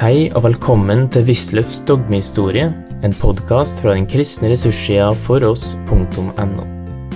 Hei 0.00 0.30
og 0.32 0.46
velkommen 0.46 1.02
til 1.12 1.26
Wisløffs 1.28 1.82
dogmehistorie, 1.84 2.70
en 3.04 3.14
podkast 3.20 3.82
fra 3.84 3.92
den 3.92 4.06
kristne 4.08 4.48
ressurssida 4.48 5.10
foross.no. 5.26 6.64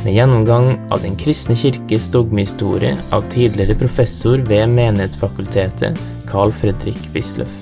Med 0.02 0.10
gjennomgang 0.12 0.66
av 0.92 1.00
Den 1.00 1.16
kristne 1.16 1.56
kirkes 1.56 2.10
dogmehistorie 2.12 2.92
av 3.08 3.24
tidligere 3.32 3.78
professor 3.80 4.44
ved 4.50 4.68
Menighetsfakultetet, 4.74 5.96
Carl 6.28 6.52
Fredrik 6.52 7.00
Wisløff. 7.16 7.56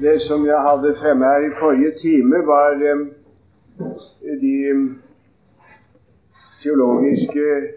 Det 0.00 0.16
som 0.24 0.48
jeg 0.48 0.64
hadde 0.70 0.96
fremme 1.02 1.28
her 1.28 1.44
i 1.50 1.54
forrige 1.60 1.92
time, 2.00 2.40
var 2.48 2.80
eh, 2.80 3.04
de 4.40 4.56
teologiske 6.64 7.76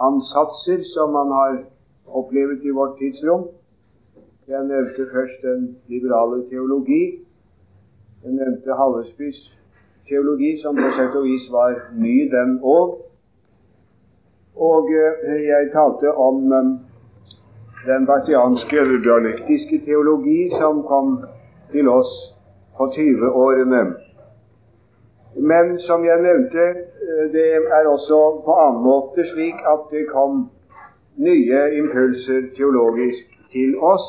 nyansatser 0.00 0.82
som 0.82 1.12
man 1.12 1.30
har 1.30 1.64
opplevd 2.06 2.64
i 2.64 2.70
vårt 2.70 2.98
tidsrom. 2.98 3.48
Jeg 4.48 4.64
nevnte 4.64 5.06
først 5.12 5.42
den 5.42 5.76
liberale 5.88 6.48
teologi. 6.48 7.20
Jeg 8.24 8.32
nevnte 8.32 8.74
Hallesbys 8.74 9.58
teologi, 10.08 10.56
som 10.62 10.76
på 10.76 10.90
sett 10.90 11.14
og 11.14 11.24
vis 11.24 11.46
var 11.52 11.76
ny, 11.94 12.30
den 12.32 12.58
òg. 12.62 12.96
Og 14.56 14.90
eh, 14.90 15.44
jeg 15.46 15.70
talte 15.72 16.12
om 16.12 16.52
eh, 16.52 16.72
den 17.86 18.06
batianske 18.06 18.80
eller 18.80 19.00
dialektiske 19.04 19.84
teologi 19.84 20.50
som 20.58 20.82
kom 20.82 21.20
til 21.72 21.88
oss 21.88 22.10
på 22.76 22.90
20-årene. 22.96 23.84
Men 25.36 25.78
som 25.78 26.04
jeg 26.04 26.22
nevnte, 26.22 26.89
det 27.32 27.54
er 27.54 27.88
også 27.88 28.18
på 28.44 28.52
annen 28.64 28.82
måte 28.84 29.24
slik 29.32 29.58
at 29.72 29.80
det 29.90 30.04
kom 30.12 30.50
nye 31.16 31.60
impulser 31.78 32.42
teologisk 32.56 33.24
til 33.52 33.78
oss. 33.78 34.06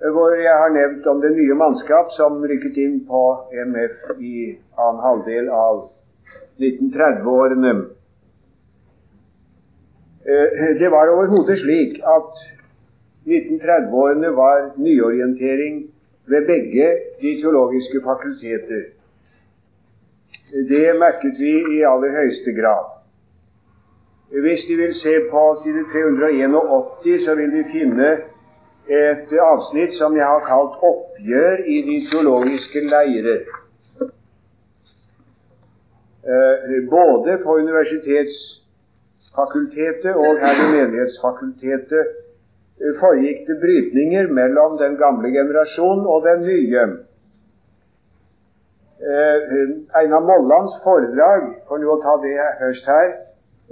hvor 0.00 0.34
jeg 0.36 0.52
har 0.52 0.72
nevnt 0.72 1.06
om 1.06 1.20
det 1.20 1.32
nye 1.32 1.54
mannskap 1.56 2.10
som 2.16 2.42
rykket 2.44 2.76
inn 2.76 2.98
på 3.08 3.22
MF 3.64 4.18
i 4.20 4.36
annen 4.76 5.00
halvdel 5.00 5.48
av 5.48 5.86
1930-årene. 6.60 7.72
Det 10.80 10.90
var 10.92 11.12
overhodet 11.14 11.58
slik 11.62 11.96
at 12.04 12.42
1930-årene 13.26 14.34
var 14.36 14.68
nyorientering 14.76 15.86
ved 16.28 16.46
begge 16.46 16.90
de 17.22 17.32
teologiske 17.40 18.02
fakulteter. 18.04 18.84
Det 20.68 20.86
merket 20.98 21.40
vi 21.40 21.54
i 21.78 21.82
aller 21.88 22.12
høyeste 22.20 22.52
grad. 22.52 22.92
Hvis 24.30 24.66
De 24.68 24.76
vil 24.76 24.94
se 24.94 25.14
på 25.30 25.42
side 25.62 25.84
381, 25.92 27.22
så 27.24 27.34
vil 27.34 27.52
De 27.54 27.64
finne 27.72 28.08
et 28.88 29.32
avsnitt 29.42 29.92
som 29.98 30.16
jeg 30.16 30.26
har 30.26 30.40
kalt 30.46 30.72
'Oppgjør 30.82 31.56
i 31.66 31.82
de 31.88 32.06
teologiske 32.10 32.80
leirer'. 32.92 33.46
Både 36.90 37.38
på 37.44 37.50
Universitetsfakultetet 37.62 40.14
og 40.14 40.38
her 40.42 40.54
i 40.62 40.64
Menighetsfakultetet 40.74 42.04
foregikk 43.00 43.40
det 43.48 43.56
brytninger 43.62 44.24
mellom 44.38 44.78
den 44.78 44.94
gamle 44.96 45.28
generasjon 45.30 46.06
og 46.06 46.24
den 46.26 46.40
nye. 46.42 46.82
Einar 50.00 50.22
Mollands 50.30 50.74
foredrag, 50.84 51.42
for 51.68 51.76
nå 51.78 51.86
å 51.94 52.02
ta 52.02 52.14
det 52.22 52.34
først 52.60 52.84
her, 52.90 53.08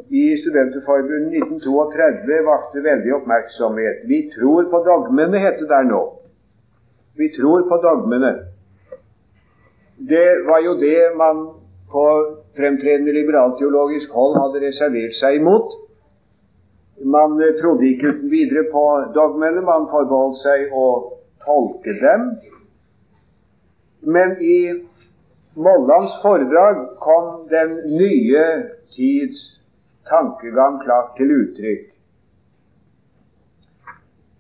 i 0.09 0.37
Studenterforbundet 0.37 1.43
1932 1.43 2.41
vakte 2.47 2.83
veldig 2.83 3.15
oppmerksomhet. 3.15 4.03
Vi 4.11 4.25
tror 4.35 4.67
på 4.71 4.81
dogmene, 4.87 5.39
het 5.39 5.61
det 5.63 5.69
der 5.71 5.87
nå. 5.87 6.03
Vi 7.19 7.29
tror 7.37 7.63
på 7.69 7.79
dogmene. 7.83 8.33
Det 9.99 10.27
var 10.49 10.61
jo 10.67 10.75
det 10.81 11.15
man 11.17 11.45
på 11.95 12.07
fremtredende 12.59 13.15
liberalteologisk 13.15 14.11
hold 14.11 14.35
hadde 14.41 14.65
reservert 14.67 15.15
seg 15.21 15.39
imot. 15.39 15.71
Man 17.05 17.39
trodde 17.61 17.87
ikke 17.87 18.11
uten 18.17 18.31
videre 18.31 18.67
på 18.73 18.85
dogmene, 19.15 19.63
man 19.63 19.87
forbeholdt 19.93 20.41
seg 20.43 20.75
å 20.75 20.87
tolke 21.47 21.95
dem. 22.03 22.29
Men 24.03 24.35
i 24.43 24.59
Mollands 25.55 26.19
foredrag 26.23 26.81
kom 27.03 27.45
den 27.51 27.77
nye 27.95 28.47
tids 28.91 29.61
tankegang 30.09 30.81
klart 30.85 31.17
til 31.17 31.33
uttrykk. 31.41 31.85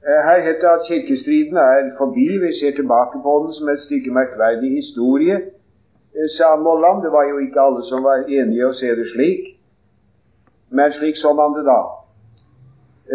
Her 0.04 0.38
heter 0.47 0.60
det 0.60 0.76
at 0.78 0.86
kirkestriden 0.88 1.56
er 1.56 1.91
forbi. 1.98 2.26
Vi 2.44 2.50
ser 2.60 2.72
tilbake 2.76 3.16
på 3.26 3.32
den 3.44 3.52
som 3.56 3.69
et 3.69 3.80
stykke 3.80 4.10
merkverdig 4.19 4.70
historie, 4.80 5.36
sa 6.36 6.56
Molland. 6.56 7.03
Det 7.04 7.12
var 7.12 7.24
jo 7.28 7.38
ikke 7.38 7.60
alle 7.66 7.82
som 7.91 8.04
var 8.04 8.28
enige 8.28 8.69
å 8.69 8.76
se 8.80 8.91
det 8.98 9.06
slik, 9.14 9.42
men 10.70 10.92
slik 10.92 11.16
så 11.16 11.32
man 11.32 11.56
det 11.56 11.64
da. 11.72 11.80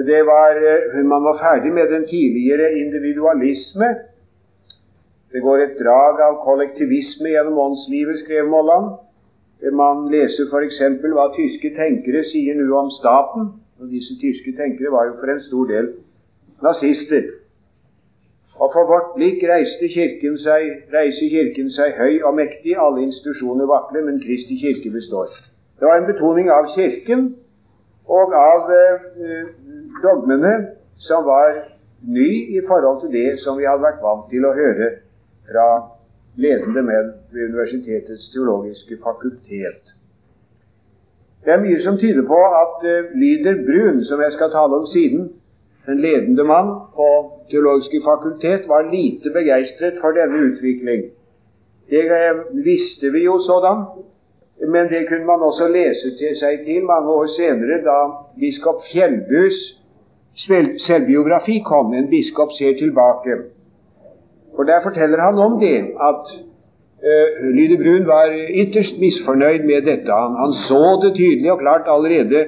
Det 0.09 0.21
var, 0.25 0.53
man 1.13 1.23
var 1.29 1.37
ferdig 1.45 1.73
med 1.73 1.93
den 1.93 2.07
tidligere 2.09 2.71
individualisme. 2.83 3.89
Det 5.31 5.41
går 5.41 5.57
et 5.57 5.77
drag 5.83 6.21
av 6.27 6.41
kollektivisme 6.45 7.29
gjennom 7.29 7.57
åndslivet, 7.67 8.19
skrev 8.23 8.49
Molland. 8.49 8.97
Man 9.59 10.05
leser 10.11 10.47
f.eks. 10.47 10.79
hva 11.03 11.25
tyske 11.35 11.73
tenkere 11.75 12.23
sier 12.23 12.55
nå 12.55 12.69
om 12.79 12.91
staten. 12.95 13.51
Og 13.79 13.91
disse 13.91 14.15
tyske 14.21 14.55
tenkere 14.55 14.91
var 14.91 15.09
jo 15.09 15.17
for 15.19 15.31
en 15.31 15.43
stor 15.43 15.67
del 15.67 15.91
nazister. 16.63 17.27
Og 18.59 18.71
for 18.73 18.87
vårt 18.87 19.13
blikk 19.15 19.43
reiste 19.47 19.87
kirken 19.91 20.35
seg, 20.39 20.65
reiser 20.91 21.31
Kirken 21.31 21.69
seg 21.71 21.95
høy 21.95 22.19
og 22.27 22.35
mektig. 22.35 22.75
Alle 22.75 23.05
institusjoner 23.07 23.67
vakler, 23.67 24.03
men 24.07 24.19
Kristi 24.23 24.59
kirke 24.59 24.91
består. 24.91 25.31
Det 25.79 25.87
var 25.87 25.99
en 25.99 26.09
betoning 26.09 26.49
av 26.51 26.67
Kirken 26.73 27.29
og 28.09 28.33
av 28.35 28.71
eh, 28.75 29.45
dogmene 30.03 30.53
som 30.99 31.23
var 31.27 31.61
ny 32.03 32.57
i 32.57 32.63
forhold 32.67 33.01
til 33.03 33.13
det 33.15 33.39
som 33.39 33.57
vi 33.59 33.67
hadde 33.67 33.85
vært 33.85 34.03
vant 34.03 34.27
til 34.31 34.47
å 34.47 34.55
høre 34.55 34.89
fra 35.47 35.67
ledende 36.43 36.83
menn 36.87 37.09
ved 37.33 37.49
universitetets 37.49 38.29
teologiske 38.33 38.97
fakultet. 39.03 39.95
Det 41.43 41.53
er 41.53 41.61
mye 41.63 41.79
som 41.83 41.97
tyder 41.97 42.25
på 42.27 42.39
at 42.63 42.85
uh, 42.91 43.11
Lyder 43.21 43.61
Brun, 43.67 44.03
som 44.03 44.21
jeg 44.21 44.31
skal 44.35 44.51
tale 44.51 44.79
om 44.81 44.85
siden, 44.93 45.29
en 45.89 46.01
ledende 46.05 46.43
mann 46.43 46.69
på 46.95 47.09
teologiske 47.51 48.01
fakultet, 48.05 48.67
var 48.67 48.91
lite 48.91 49.31
begeistret 49.33 49.99
for 50.01 50.15
denne 50.19 50.43
utvikling. 50.49 51.09
Det 51.89 52.05
uh, 52.05 52.43
visste 52.65 53.11
vi 53.15 53.23
jo 53.25 53.39
sådan, 53.49 53.83
men 54.73 54.89
det 54.91 55.07
kunne 55.07 55.25
man 55.25 55.47
også 55.49 55.67
lese 55.71 56.15
til 56.19 56.35
seg 56.35 56.63
til 56.65 56.83
mange 56.83 57.09
år 57.19 57.27
senere, 57.35 57.79
da 57.87 57.99
biskop 58.39 58.83
Fjellbus 58.91 59.59
selvbiografi 60.87 61.61
kom. 61.65 61.93
En 61.93 62.09
biskop 62.09 62.51
ser 62.57 62.77
tilbake. 62.77 63.35
For 64.59 64.65
Der 64.65 64.81
forteller 64.83 65.19
han 65.27 65.37
om 65.47 65.53
det 65.59 65.77
at 66.09 66.23
uh, 67.09 67.27
Lyde 67.57 67.77
Brun 67.81 68.07
var 68.07 68.27
ytterst 68.61 68.95
misfornøyd 69.03 69.63
med 69.71 69.81
dette. 69.89 70.11
Han, 70.23 70.33
han, 70.41 70.51
så 70.67 70.81
det 71.03 71.11
tydelig 71.19 71.51
og 71.51 71.59
klart 71.59 71.85
allerede 71.93 72.39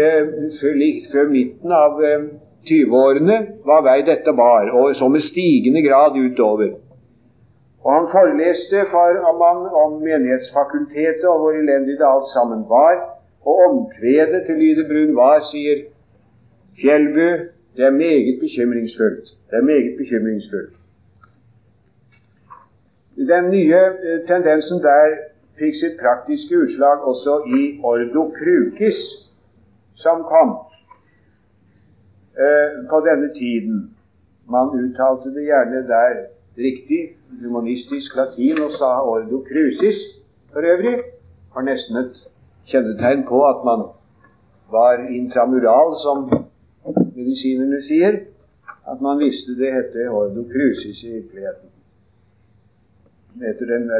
uh, 0.00 0.22
før, 0.60 0.72
før, 1.12 1.26
midten 1.34 1.74
av 1.84 1.98
uh, 2.00 2.06
eh, 2.10 2.22
20-årene 2.70 3.36
hva 3.66 3.76
vei 3.88 3.98
dette 4.06 4.32
bar, 4.38 4.70
og 4.78 4.94
så 4.98 5.08
med 5.14 5.26
stigende 5.26 5.82
grad 5.88 6.16
utover. 6.26 6.70
Og 7.84 7.90
Han 7.96 8.06
foreleste 8.14 8.86
for 8.94 9.18
Amman 9.30 9.66
om 9.82 9.98
Menighetsfakultetet 10.06 11.26
og 11.32 11.42
hvor 11.42 11.58
elendig 11.62 11.98
det 12.00 12.06
alt 12.12 12.30
sammen 12.36 12.62
var. 12.76 12.94
Og 13.48 13.54
omkvedet 13.66 14.40
til 14.46 14.56
Lyde 14.62 14.86
Brun 14.88 15.12
var, 15.20 15.44
sier 15.50 15.84
Fjellbu, 16.80 17.28
det 17.76 17.84
er 17.90 18.00
meget 18.04 18.40
bekymringsfullt. 18.44 19.26
Det 19.50 19.60
er 19.60 19.68
meget 19.72 19.92
bekymringsfullt. 20.00 20.74
Den 23.16 23.50
nye 23.50 23.78
eh, 23.78 24.20
tendensen 24.26 24.82
der 24.82 25.16
fikk 25.58 25.76
sitt 25.78 25.98
praktiske 26.00 26.56
utslag 26.64 27.04
også 27.06 27.40
i 27.46 27.62
Ordo 27.82 28.30
Krukis, 28.34 28.98
som 29.94 30.24
kom 30.26 30.56
eh, 32.34 32.80
på 32.90 33.00
denne 33.06 33.30
tiden. 33.38 33.90
Man 34.50 34.74
uttalte 34.74 35.30
det 35.34 35.46
gjerne 35.46 35.86
der 35.88 36.24
riktig 36.58 37.16
humanistisk 37.42 38.16
latin 38.16 38.60
og 38.62 38.72
sa 38.78 39.00
ordo 39.02 39.44
crucis 39.48 39.98
for 40.52 40.60
øvrig, 40.72 40.98
var 41.54 41.62
nesten 41.62 41.96
et 41.96 42.16
kjennetegn 42.70 43.24
på 43.28 43.40
at 43.46 43.64
man 43.64 43.86
var 44.70 45.06
intramural, 45.10 45.94
som 46.04 46.28
medisinerne 47.16 47.82
sier. 47.82 48.20
At 48.90 49.00
man 49.00 49.18
visste 49.18 49.54
det 49.56 49.72
hette 49.72 50.10
ordo 50.10 50.44
crucis 50.52 51.04
i 51.04 51.12
virkeligheten. 51.12 51.73
Etter 53.42 53.66
den 53.66 53.90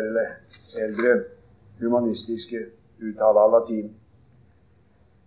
eldre 0.79 1.15
humanistiske 1.81 2.61
uttale 3.03 3.41
av 3.41 3.53
latin. 3.57 3.89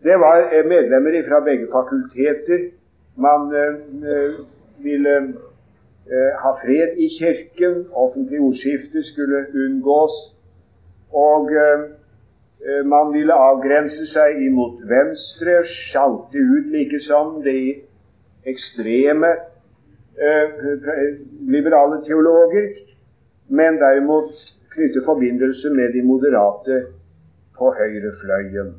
Det 0.04 0.16
var 0.22 0.54
eh, 0.54 0.66
medlemmer 0.66 1.18
fra 1.28 1.42
begge 1.44 1.68
fakulteter. 1.72 2.70
Man 3.16 3.52
øh, 3.54 4.40
ville 4.84 5.16
øh, 6.08 6.32
ha 6.44 6.52
fred 6.62 6.98
i 6.98 7.08
Kirken. 7.20 7.88
Offentlig 7.94 8.40
ordskifte 8.40 9.04
skulle 9.04 9.46
unngås. 9.54 10.16
Og 11.14 11.50
man 12.86 13.14
ville 13.14 13.34
avgrense 13.34 14.04
seg 14.12 14.42
imot 14.44 14.82
venstre, 14.90 15.62
sjalte 15.64 16.42
ut 16.42 16.66
likesom 16.74 17.38
de 17.46 17.60
ekstreme 18.52 19.30
liberale 21.48 22.02
teologer, 22.04 22.68
men 23.50 23.80
derimot 23.82 24.34
knytte 24.74 25.06
forbindelse 25.06 25.70
med 25.70 25.94
de 25.94 26.04
moderate 26.06 26.82
på 27.58 27.72
høyrefløyen. 27.80 28.76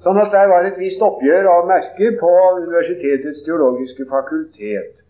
Sånn 0.00 0.16
at 0.22 0.32
der 0.32 0.48
var 0.48 0.64
et 0.64 0.78
visst 0.80 1.02
oppgjør 1.04 1.48
av 1.50 1.66
merke 1.68 2.14
på 2.20 2.30
Universitetets 2.62 3.42
teologiske 3.44 4.06
fakultet. 4.08 5.02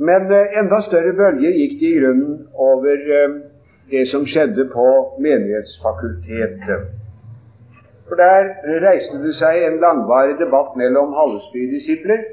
Men 0.00 0.30
eh, 0.32 0.56
enda 0.62 0.80
større 0.86 1.12
bølger 1.18 1.52
gikk 1.52 1.76
det 1.80 1.90
i 1.90 1.98
grunnen 1.98 2.38
over 2.56 3.04
eh, 3.18 3.34
det 3.92 4.06
som 4.08 4.24
skjedde 4.24 4.64
på 4.72 4.86
Menighetsfakultetet. 5.20 6.88
For 8.08 8.18
der 8.18 8.48
reiste 8.82 9.20
det 9.22 9.34
seg 9.38 9.60
en 9.66 9.76
langvarig 9.82 10.38
debatt 10.40 10.72
mellom 10.80 11.12
Hallesby-disipler 11.18 12.24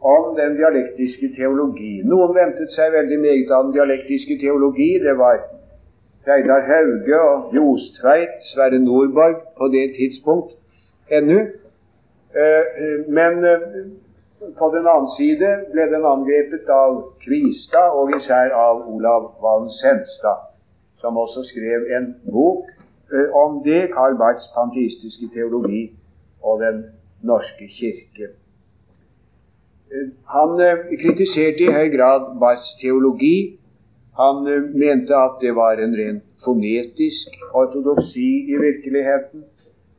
om 0.00 0.36
den 0.36 0.56
dialektiske 0.56 1.32
teologi. 1.36 2.02
Noen 2.06 2.34
ventet 2.36 2.70
seg 2.70 2.92
veldig 2.94 3.18
meget 3.20 3.50
av 3.50 3.64
den 3.66 3.74
dialektiske 3.76 4.38
teologi. 4.40 4.90
Det 5.02 5.14
var 5.18 5.40
Reidar 6.28 6.62
Hauge 6.70 7.20
og 7.20 7.54
Jostveit, 7.54 8.36
Sverre 8.52 8.78
Nordborg 8.78 9.40
på 9.58 9.68
det 9.74 9.86
tidspunkt 9.96 10.54
ennå. 11.10 11.40
Eh, 12.42 12.64
men 13.08 13.44
eh, 13.44 13.62
på 14.58 14.66
den 14.74 14.86
annen 14.86 15.10
side 15.16 15.48
ble 15.72 15.86
den 15.90 16.04
angrepet 16.06 16.68
av 16.70 16.98
Kvistad, 17.24 17.94
og 17.98 18.12
især 18.16 18.52
av 18.54 18.84
Olav 18.92 19.32
Valen 19.42 19.70
Senstad, 19.80 20.44
som 21.00 21.16
også 21.16 21.42
skrev 21.48 21.88
en 21.96 22.12
bok 22.30 22.68
eh, 23.12 23.32
om 23.34 23.62
det, 23.64 23.88
Karl 23.94 24.18
Barths 24.20 24.50
panteistiske 24.54 25.30
teologi 25.34 25.88
og 26.42 26.60
Den 26.60 26.84
norske 27.22 27.66
kirke. 27.78 28.30
Han 30.34 30.58
kritiserte 31.02 31.64
i 31.64 31.72
høy 31.72 31.88
grad 31.96 32.26
Barths 32.40 32.74
teologi. 32.80 33.58
Han 34.18 34.42
mente 34.74 35.14
at 35.16 35.38
det 35.40 35.54
var 35.56 35.80
en 35.80 35.94
rent 36.00 36.24
fonetisk 36.44 37.38
ortodoksi 37.54 38.28
i 38.52 38.58
virkeligheten. 38.60 39.46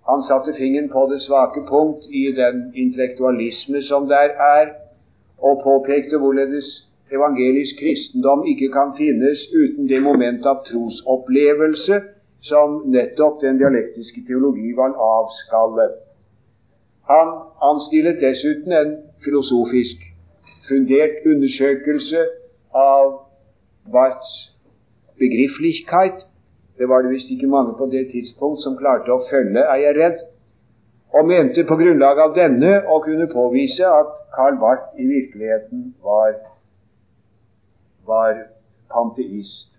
Han 0.10 0.22
satte 0.28 0.54
fingeren 0.58 0.90
på 0.94 1.08
det 1.12 1.22
svake 1.22 1.66
punkt 1.72 2.06
i 2.22 2.30
den 2.42 2.62
intellektualisme 2.76 3.82
som 3.82 4.08
der 4.08 4.30
er, 4.52 4.72
og 5.42 5.62
påpekte 5.64 6.18
hvorledes 6.18 6.70
evangelisk 7.12 7.82
kristendom 7.82 8.46
ikke 8.52 8.70
kan 8.78 8.94
finnes 8.98 9.46
uten 9.62 9.90
det 9.90 10.02
moment 10.04 10.46
av 10.46 10.64
trosopplevelse 10.70 12.02
som 12.50 12.82
nettopp 12.94 13.42
den 13.42 13.58
dialektiske 13.62 14.22
teologi 14.28 14.74
var 14.78 14.94
avskallet. 14.94 15.98
Han 17.10 17.30
anstillet 17.72 18.22
dessuten 18.22 18.76
en 18.82 18.92
filosofisk 19.26 20.04
fundert 20.68 21.26
undersøkelse 21.26 22.26
av 22.76 23.14
Barths 23.92 24.34
begrifflichkeit, 25.20 26.26
det 26.78 26.88
var 26.90 27.02
det 27.04 27.12
visst 27.12 27.32
ikke 27.32 27.48
mange 27.48 27.74
på 27.78 27.90
det 27.92 28.06
tidspunkt 28.12 28.62
som 28.64 28.78
klarte 28.80 29.12
å 29.12 29.24
følge, 29.30 29.64
er 29.64 29.82
jeg 29.84 29.98
redd, 29.98 30.20
og 31.14 31.26
mente 31.28 31.66
på 31.66 31.76
grunnlag 31.80 32.22
av 32.22 32.36
denne 32.38 32.76
å 32.88 33.00
kunne 33.04 33.28
påvise 33.32 33.88
at 33.88 34.14
Karl 34.36 34.60
Barth 34.62 35.02
i 35.02 35.08
virkeligheten 35.10 35.90
var, 36.06 36.38
var 38.08 38.46
panteist. 38.94 39.74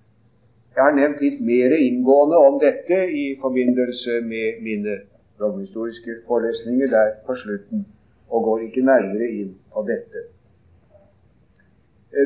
Jeg 0.75 0.83
har 0.85 0.97
nevnt 0.97 1.23
litt 1.23 1.41
mer 1.43 1.73
inngående 1.77 2.41
om 2.49 2.59
dette 2.63 2.99
i 3.23 3.25
forbindelse 3.43 4.21
med 4.27 4.61
mine 4.67 4.99
romhistoriske 5.41 6.21
forelesninger 6.27 6.91
der 6.91 7.15
på 7.27 7.35
slutten, 7.39 7.87
og 8.31 8.45
går 8.45 8.67
ikke 8.67 8.87
nærmere 8.87 9.29
inn 9.41 9.55
på 9.75 9.85
dette. 9.89 10.27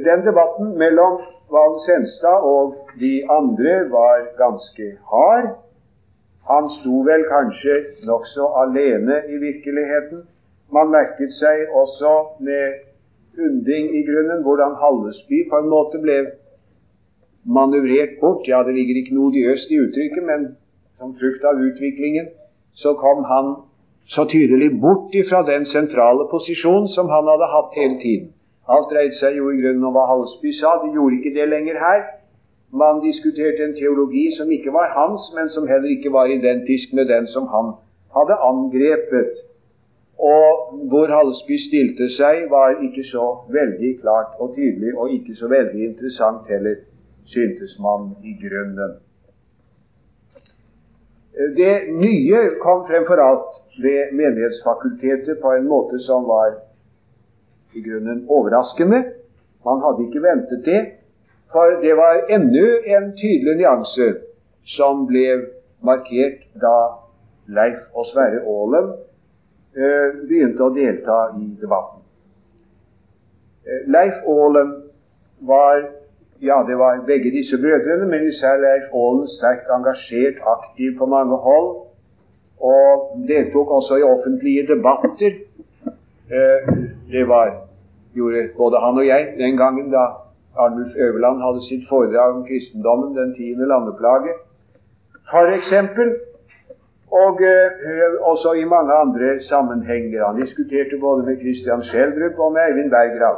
Den 0.04 0.24
debatten 0.24 0.78
mellom 0.80 1.20
Valen 1.52 1.80
Senstad 1.86 2.46
og 2.54 2.76
de 3.00 3.12
andre 3.30 3.74
var 3.90 4.24
ganske 4.38 4.86
hard. 5.10 5.50
Han 6.50 6.68
sto 6.76 7.02
vel 7.08 7.24
kanskje 7.28 7.76
nokså 8.08 8.48
alene 8.62 9.20
i 9.28 9.36
virkeligheten. 9.48 10.24
Man 10.72 10.90
merket 10.96 11.32
seg 11.36 11.68
også 11.82 12.14
med 12.40 12.64
undring 13.46 13.92
i 13.98 14.02
grunnen 14.08 14.42
hvordan 14.46 14.76
Hallesby 14.80 15.44
på 15.50 15.60
en 15.60 15.70
måte 15.72 16.00
ble 16.04 16.18
manøvrert 17.44 18.18
bort. 18.20 18.48
Ja, 18.48 18.62
det 18.66 18.74
ligger 18.78 19.00
ikke 19.00 19.16
noe 19.16 19.30
odiøst 19.30 19.72
i 19.72 19.80
uttrykket, 19.84 20.24
men 20.24 20.48
som 20.98 21.16
frukt 21.20 21.44
av 21.44 21.60
utviklingen 21.60 22.32
så 22.74 22.94
kom 22.98 23.24
han 23.28 23.54
så 24.06 24.24
tydelig 24.24 24.80
bort 24.80 25.14
ifra 25.14 25.42
den 25.52 25.64
sentrale 25.64 26.28
posisjonen 26.30 26.88
som 26.88 27.08
han 27.08 27.28
hadde 27.30 27.52
hatt 27.54 27.78
hele 27.80 27.96
tiden. 28.02 28.28
Alt 28.68 28.90
dreide 28.92 29.16
seg 29.16 29.36
jo 29.36 29.50
i 29.52 29.60
grunnen 29.60 29.84
om 29.88 29.96
hva 29.96 30.04
Halsby 30.08 30.52
sa. 30.56 30.76
De 30.82 30.92
gjorde 30.96 31.18
ikke 31.18 31.34
det 31.38 31.48
lenger 31.48 31.80
her. 31.86 32.04
Man 32.72 33.02
diskuterte 33.04 33.64
en 33.64 33.76
teologi 33.76 34.26
som 34.36 34.50
ikke 34.50 34.72
var 34.72 34.94
hans, 34.98 35.28
men 35.36 35.48
som 35.48 35.68
heller 35.68 35.90
ikke 35.96 36.12
var 36.12 36.32
identisk 36.32 36.92
med 36.92 37.06
den 37.12 37.26
som 37.26 37.46
han 37.54 37.74
hadde 38.16 38.40
angrepet. 38.50 39.36
Og 40.18 40.48
hvor 40.90 41.12
Halsby 41.16 41.58
stilte 41.68 42.08
seg, 42.16 42.48
var 42.50 42.80
ikke 42.86 43.04
så 43.04 43.26
veldig 43.58 43.92
klart 44.00 44.36
og 44.38 44.54
tydelig, 44.56 44.94
og 44.98 45.12
ikke 45.12 45.36
så 45.36 45.48
veldig 45.48 45.84
interessant 45.90 46.48
heller, 46.48 46.76
syntes 47.24 47.78
man 47.80 48.12
i 48.24 48.36
grunnen. 48.42 48.98
Det 51.34 51.72
nye 51.90 52.40
kom 52.62 52.84
fremfor 52.86 53.18
alt 53.18 53.56
ved 53.82 54.12
Menighetsfakultetet 54.14 55.40
på 55.42 55.54
en 55.56 55.66
måte 55.66 55.98
som 55.98 56.28
var 56.28 56.52
i 57.74 57.82
grunnen 57.82 58.20
overraskende. 58.30 59.00
Man 59.64 59.82
hadde 59.82 60.06
ikke 60.06 60.22
ventet 60.22 60.62
det. 60.64 60.82
For 61.52 61.80
det 61.82 61.96
var 61.98 62.22
enda 62.30 62.68
en 62.96 63.10
tydelig 63.18 63.56
nyanse 63.58 64.06
som 64.76 65.06
ble 65.10 65.26
markert 65.82 66.46
da 66.62 66.76
Leif 67.46 67.82
og 67.94 68.06
Sverre 68.08 68.40
Aalen 68.40 68.94
eh, 69.76 70.14
begynte 70.24 70.64
å 70.64 70.72
delta 70.74 71.18
i 71.38 71.50
debatten. 71.60 72.00
Eh, 73.66 73.84
Leif 73.90 74.22
Aalen 74.22 74.72
var 75.50 75.84
ja, 76.50 76.58
det 76.68 76.76
var 76.78 77.04
begge 77.06 77.30
disse 77.38 77.56
brødrene, 77.62 78.06
men 78.12 78.28
især 78.28 78.54
Leif 78.66 78.86
Aalen 79.00 79.26
sterkt 79.36 79.68
engasjert, 79.76 80.36
aktiv 80.56 80.98
på 80.98 81.06
mange 81.06 81.36
hold, 81.46 81.68
og 82.72 82.88
deltok 83.28 83.70
også 83.78 83.96
i 84.00 84.08
offentlige 84.14 84.66
debatter. 84.72 85.32
Eh, 86.36 86.60
det 87.14 87.28
var 87.28 87.46
gjorde 88.14 88.48
både 88.56 88.76
han 88.84 89.00
og 89.00 89.06
jeg 89.06 89.22
den 89.38 89.56
gangen 89.62 89.86
da 89.96 90.04
Arnulf 90.62 90.92
Øverland 91.04 91.38
hadde 91.46 91.62
sitt 91.68 91.84
foredrag 91.88 92.30
om 92.36 92.44
kristendommen, 92.50 93.16
den 93.16 93.34
tiende 93.38 93.66
landeplage, 93.72 94.32
for 95.30 95.46
eksempel. 95.58 96.08
Og 97.22 97.42
eh, 97.52 98.14
også 98.32 98.52
i 98.62 98.64
mange 98.74 98.92
andre 99.04 99.28
sammenhenger. 99.50 100.26
Han 100.26 100.40
diskuterte 100.42 100.96
både 101.00 101.26
med 101.26 101.36
Christian 101.42 101.82
Schjelderup 101.82 102.38
og 102.44 102.52
med 102.52 102.62
Eivind 102.68 102.90
Berggrav. 102.90 103.36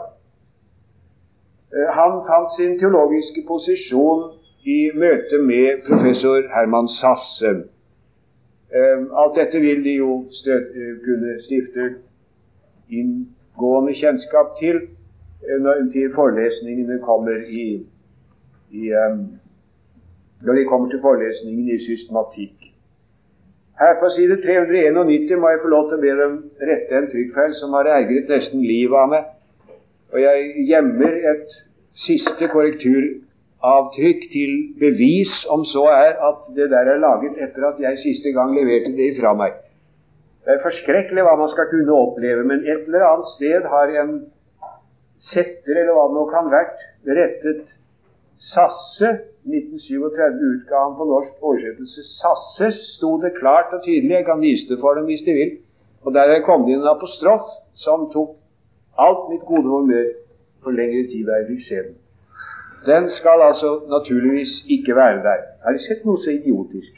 Uh, 1.77 1.89
han 1.93 2.21
fant 2.29 2.51
sin 2.57 2.79
teologiske 2.81 3.45
posisjon 3.49 4.31
i 4.65 4.79
møte 4.97 5.39
med 5.45 5.85
professor 5.89 6.47
Herman 6.55 6.89
Sasse. 6.89 7.53
Uh, 8.73 9.03
alt 9.21 9.37
dette 9.37 9.61
vil 9.61 9.85
de 9.85 9.99
jo 10.01 10.13
støt, 10.33 10.73
kunne 11.05 11.37
stifte 11.45 11.91
inngående 12.91 13.95
kjennskap 14.01 14.55
til 14.61 14.77
eh, 14.79 15.59
når 15.63 15.89
til 15.93 16.13
forelesningene 16.15 17.01
kommer 17.03 17.43
i, 17.63 17.67
i 18.71 18.93
Når 20.47 20.55
de 20.55 20.65
kommer 20.65 20.91
til 20.91 21.01
forelesningen 21.01 21.69
i 21.69 21.79
systematikk. 21.83 22.67
Her 23.81 23.95
på 24.01 24.09
side 24.17 24.37
391 24.43 25.41
må 25.41 25.49
jeg 25.49 25.59
få 25.63 25.69
lov 25.69 25.89
til 25.89 25.99
å 25.99 26.05
be 26.05 26.13
dem 26.21 26.37
rette 26.71 26.97
en 26.97 27.09
trykkfeil 27.13 27.55
som 27.59 27.75
har 27.77 27.89
ergret 27.93 28.31
nesten 28.33 28.63
livet 28.65 28.97
av 28.97 29.11
meg. 29.13 29.27
Og 30.15 30.23
jeg 30.23 30.67
gjemmer 30.71 31.19
et 31.33 31.57
siste 31.97 32.49
korrekturavtrykk 32.53 34.27
til 34.33 34.53
bevis, 34.81 35.45
om 35.51 35.65
så 35.65 35.87
er 35.93 36.19
at 36.29 36.51
det 36.57 36.69
der 36.73 36.93
er 36.93 37.01
laget 37.01 37.39
etter 37.45 37.71
at 37.71 37.81
jeg 37.81 38.03
siste 38.05 38.33
gang 38.37 38.53
leverte 38.57 38.93
det 38.99 39.15
ifra 39.15 39.33
meg. 39.39 39.57
Det 40.45 40.55
er 40.55 40.63
forskrekkelig 40.63 41.25
hva 41.27 41.35
man 41.41 41.51
skal 41.51 41.71
kunne 41.73 41.97
oppleve, 41.97 42.45
men 42.47 42.63
et 42.63 42.85
eller 42.87 43.09
annet 43.09 43.33
sted 43.33 43.67
har 43.73 43.95
en 44.03 44.13
setter, 45.19 45.75
eller 45.75 45.97
hva 45.97 46.07
det 46.11 46.19
nå 46.19 46.29
kan 46.31 46.53
vært, 46.53 46.85
rettet 47.07 47.75
Sasse 48.37 49.09
1937 49.49 50.43
utga 50.45 50.81
han 50.83 50.97
på 50.99 51.07
norsk 51.09 51.41
oversettelse. 51.41 52.03
Sasse 52.19 52.69
sto 52.77 53.15
det 53.23 53.33
klart 53.39 53.73
og 53.73 53.81
tydelig. 53.87 54.13
Jeg 54.13 54.27
kan 54.27 54.43
vise 54.43 54.69
det 54.69 54.77
for 54.83 54.99
dem 54.99 55.09
hvis 55.09 55.25
de 55.25 55.33
vil. 55.33 55.55
Og 56.05 56.13
der 56.15 56.43
kom 56.45 56.67
det 56.67 56.75
inn 56.75 56.85
en 56.85 56.93
apostrof 56.93 57.49
som 57.81 58.11
tok 58.13 58.37
alt 59.01 59.31
mitt 59.31 59.47
gode 59.49 59.65
humør 59.73 60.11
for 60.67 60.75
lengre 60.75 61.07
tid 61.13 61.25
da 61.29 61.39
jeg 61.41 61.49
fikk 61.53 61.63
se 61.69 61.79
den. 61.87 61.95
Den 62.87 63.09
skal 63.11 63.43
altså 63.49 63.71
naturligvis 63.91 64.53
ikke 64.77 64.97
være 64.97 65.23
der. 65.29 65.47
Har 65.65 65.73
de 65.75 65.81
sett 65.83 66.05
noe 66.07 66.19
så 66.23 66.35
idiotisk? 66.35 66.93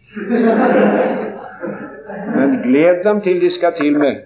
Men 2.38 2.58
gled 2.64 3.04
dem 3.04 3.22
til 3.26 3.40
de 3.44 3.50
skal 3.58 3.76
til 3.76 3.98
med 3.98 4.24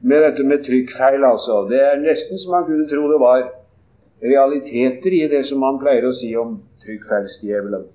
med 0.00 0.22
dette 0.22 0.42
med 0.42 0.64
trykkfeil, 0.64 1.24
altså. 1.24 1.66
Det 1.70 1.80
er 1.82 1.96
nesten 2.02 2.38
som 2.38 2.52
man 2.54 2.64
kunne 2.64 2.88
tro 2.88 3.02
det 3.12 3.20
var 3.20 3.40
realiteter 4.22 5.12
i 5.12 5.24
det 5.34 5.44
som 5.46 5.58
man 5.62 5.80
pleier 5.82 6.06
å 6.06 6.14
si 6.14 6.30
om 6.38 6.60
trykkfeilsdjevelen. 6.84 7.88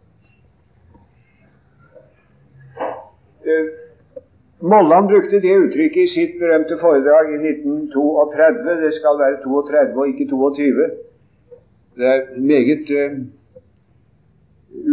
Molland 4.63 5.07
brukte 5.11 5.39
det 5.43 5.55
uttrykket 5.59 6.05
i 6.05 6.07
sitt 6.07 6.35
berømte 6.39 6.77
foredrag 6.79 7.33
i 7.33 7.39
1932. 7.39 8.75
Det 8.83 8.91
skal 8.95 9.17
være 9.19 9.41
32 9.43 9.99
og 9.99 10.11
ikke 10.11 10.27
22. 10.31 10.85
Det 11.99 12.07
er 12.11 12.21
meget 12.51 12.93
uh, 12.95 13.17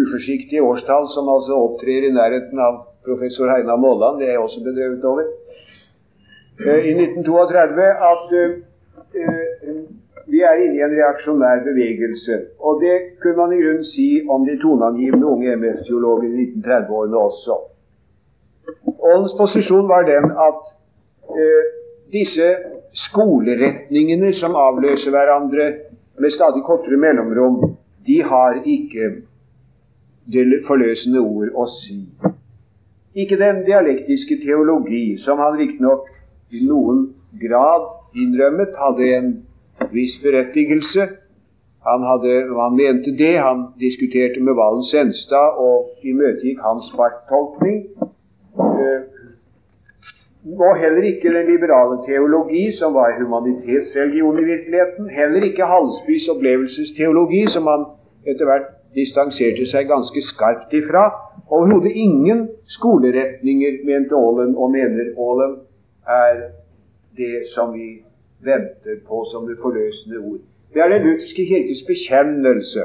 uforsiktige 0.02 0.62
årstall 0.62 1.06
som 1.14 1.30
altså 1.36 1.60
opptrer 1.66 2.08
i 2.08 2.16
nærheten 2.16 2.58
av 2.58 2.82
professor 3.06 3.52
Heina 3.54 3.76
Molland, 3.76 4.18
det 4.18 4.26
er 4.28 4.34
jeg 4.36 4.48
også 4.48 4.64
bedrevet 4.66 5.04
over, 5.12 5.30
Uh, 6.60 6.80
i 6.84 6.92
1932 6.92 7.84
at 8.12 8.32
uh, 8.40 8.50
vi 10.32 10.42
er 10.44 10.58
inne 10.60 10.76
i 10.76 10.82
en 10.84 10.92
reaksjonær 10.98 11.62
bevegelse. 11.64 12.36
Og 12.60 12.82
det 12.82 12.96
kunne 13.22 13.36
man 13.38 13.54
i 13.56 13.62
grunnen 13.62 13.86
si 13.86 14.08
om 14.28 14.44
de 14.46 14.58
toneangivende 14.60 15.26
unge 15.26 15.56
MF-teologene 15.56 16.42
i 16.42 16.46
1930-årene 16.50 17.16
også. 17.16 17.56
Ålens 19.00 19.34
posisjon 19.38 19.88
var 19.88 20.06
den 20.08 20.30
at 20.30 20.72
eh, 21.30 21.70
disse 22.12 22.48
skoleretningene 23.06 24.32
som 24.38 24.56
avløser 24.58 25.14
hverandre 25.14 25.66
med 26.20 26.34
stadig 26.34 26.62
kortere 26.66 26.98
mellomrom, 27.00 27.76
de 28.06 28.22
har 28.22 28.60
ikke 28.64 29.12
det 30.30 30.46
forløsende 30.66 31.22
ord 31.22 31.54
å 31.54 31.66
si. 31.70 32.02
Ikke 33.14 33.38
den 33.38 33.64
dialektiske 33.66 34.38
teologi, 34.44 35.16
som 35.18 35.40
han 35.42 35.58
riktignok 35.58 36.06
i 36.54 36.62
noen 36.66 37.08
grad 37.42 37.88
innrømmet 38.14 38.76
hadde 38.78 39.08
en 39.16 39.32
viss 39.94 40.16
berettigelse. 40.22 41.08
Han, 41.86 42.04
hadde, 42.04 42.34
han 42.54 42.76
mente 42.76 43.14
det. 43.18 43.34
Han 43.40 43.70
diskuterte 43.80 44.42
med 44.44 44.58
Valen 44.58 44.84
Senstad 44.90 45.58
og 45.58 46.04
imøtegikk 46.04 46.60
hans 46.62 46.90
parttolkning. 46.96 47.86
Eh, 48.58 49.00
og 50.58 50.76
heller 50.80 51.02
ikke 51.02 51.32
den 51.34 51.46
liberale 51.52 51.96
teologi, 52.08 52.72
som 52.72 52.94
var 52.94 53.16
humanitetsreligion 53.22 54.38
i 54.38 54.44
virkeligheten. 54.44 55.10
Heller 55.10 55.42
ikke 55.42 55.64
Halsbys 55.72 56.28
opplevelsesteologi, 56.28 57.46
som 57.46 57.66
han 57.72 57.84
etter 58.26 58.48
hvert 58.48 58.68
distanserte 58.94 59.66
seg 59.70 59.88
ganske 59.90 60.22
skarpt 60.32 60.72
ifra. 60.74 61.04
Overhodet 61.50 61.92
ingen 61.92 62.48
skoleretninger, 62.66 63.82
mente 63.84 64.16
Aalen 64.16 64.56
og 64.56 64.70
mener 64.70 65.12
Aalen, 65.26 65.56
er 66.08 66.40
det 67.16 67.46
som 67.54 67.74
vi 67.74 67.88
venter 68.44 69.02
på 69.08 69.24
som 69.32 69.46
det 69.48 69.58
forløsende 69.62 70.18
ord. 70.18 70.40
Det 70.74 70.82
er 70.82 70.88
Den 70.88 71.02
lutherske 71.06 71.46
kirkes 71.46 71.82
bekjennelse. 71.86 72.82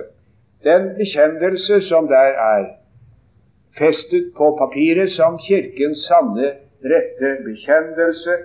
Den 0.63 0.89
bekjennelse 0.98 1.81
som 1.81 2.07
der 2.07 2.31
er 2.53 2.65
festet 3.79 4.32
på 4.38 4.51
papiret 4.60 5.10
som 5.15 5.38
Kirkens 5.48 6.05
sanne, 6.08 6.51
rette 6.94 7.32
bekjennelse, 7.48 8.38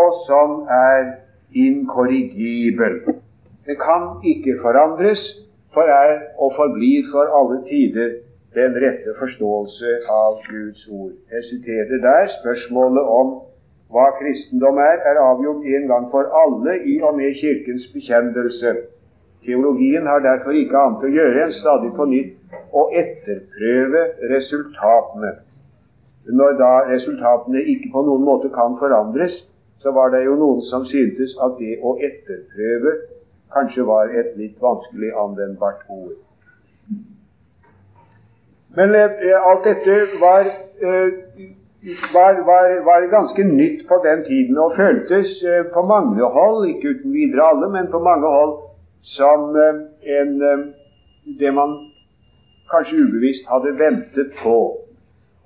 og 0.00 0.14
som 0.26 0.62
er 0.70 1.12
inkorrigibel. 1.54 3.00
Det 3.66 3.76
kan 3.80 4.02
ikke 4.24 4.58
forandres, 4.62 5.22
for 5.74 5.82
er 5.82 6.12
og 6.38 6.52
forblir 6.56 7.06
for 7.12 7.24
alle 7.38 7.60
tider 7.70 8.10
den 8.54 8.74
rette 8.84 9.14
forståelse 9.18 9.90
av 10.10 10.40
Guds 10.48 10.86
ord. 10.90 11.12
Jeg 11.32 11.42
siterer 11.50 12.00
der 12.06 12.32
spørsmålet 12.40 13.04
om 13.20 13.28
hva 13.90 14.06
kristendom 14.18 14.78
er, 14.78 14.98
er 15.10 15.22
avgjort 15.22 15.66
en 15.66 15.86
gang 15.90 16.08
for 16.14 16.26
alle 16.42 16.76
i 16.92 16.96
og 17.02 17.16
med 17.18 17.34
Kirkens 17.42 17.86
bekjennelse. 17.94 18.74
Teologien 19.44 20.06
har 20.06 20.20
derfor 20.24 20.56
ikke 20.56 20.76
annet 20.78 21.04
å 21.06 21.12
gjøre 21.14 21.44
enn 21.46 21.54
stadig 21.56 21.92
på 21.96 22.06
nytt 22.10 22.56
å 22.76 22.88
etterprøve 23.02 24.02
resultatene. 24.32 25.36
Når 26.40 26.58
da 26.60 26.72
resultatene 26.90 27.62
ikke 27.72 27.92
på 27.94 28.02
noen 28.06 28.26
måte 28.26 28.50
kan 28.52 28.76
forandres, 28.80 29.40
så 29.80 29.94
var 29.96 30.12
det 30.12 30.26
jo 30.26 30.36
noen 30.36 30.60
som 30.68 30.84
syntes 30.84 31.32
at 31.40 31.56
det 31.58 31.78
å 31.80 31.96
etterprøve 31.96 32.98
kanskje 33.54 33.86
var 33.88 34.12
et 34.12 34.36
litt 34.38 34.60
vanskelig 34.62 35.14
anvendbart 35.24 35.86
ord. 35.88 36.18
Men 38.76 38.94
eh, 38.94 39.48
alt 39.50 39.64
dette 39.66 39.96
var, 40.20 40.46
eh, 40.84 41.08
var, 42.14 42.42
var, 42.46 42.76
var, 42.86 43.06
ganske 43.10 43.44
nytt 43.44 43.86
på 43.88 43.98
den 44.04 44.22
tiden 44.28 44.60
og 44.62 44.76
føltes 44.76 45.40
eh, 45.42 45.64
på 45.74 45.82
mange 45.88 46.28
hold, 46.36 46.68
ikke 46.68 46.94
uten 46.94 47.16
videre 47.16 47.48
alle, 47.50 47.70
men 47.72 47.90
på 47.90 47.98
mange 48.04 48.30
hold 48.30 48.54
som 49.02 49.56
eh, 49.56 49.80
en, 50.20 50.42
eh, 50.42 50.66
det 51.40 51.52
man 51.54 51.74
kanskje 52.70 53.02
ubevisst 53.04 53.48
hadde 53.50 53.78
ventet 53.78 54.30
på. 54.42 54.58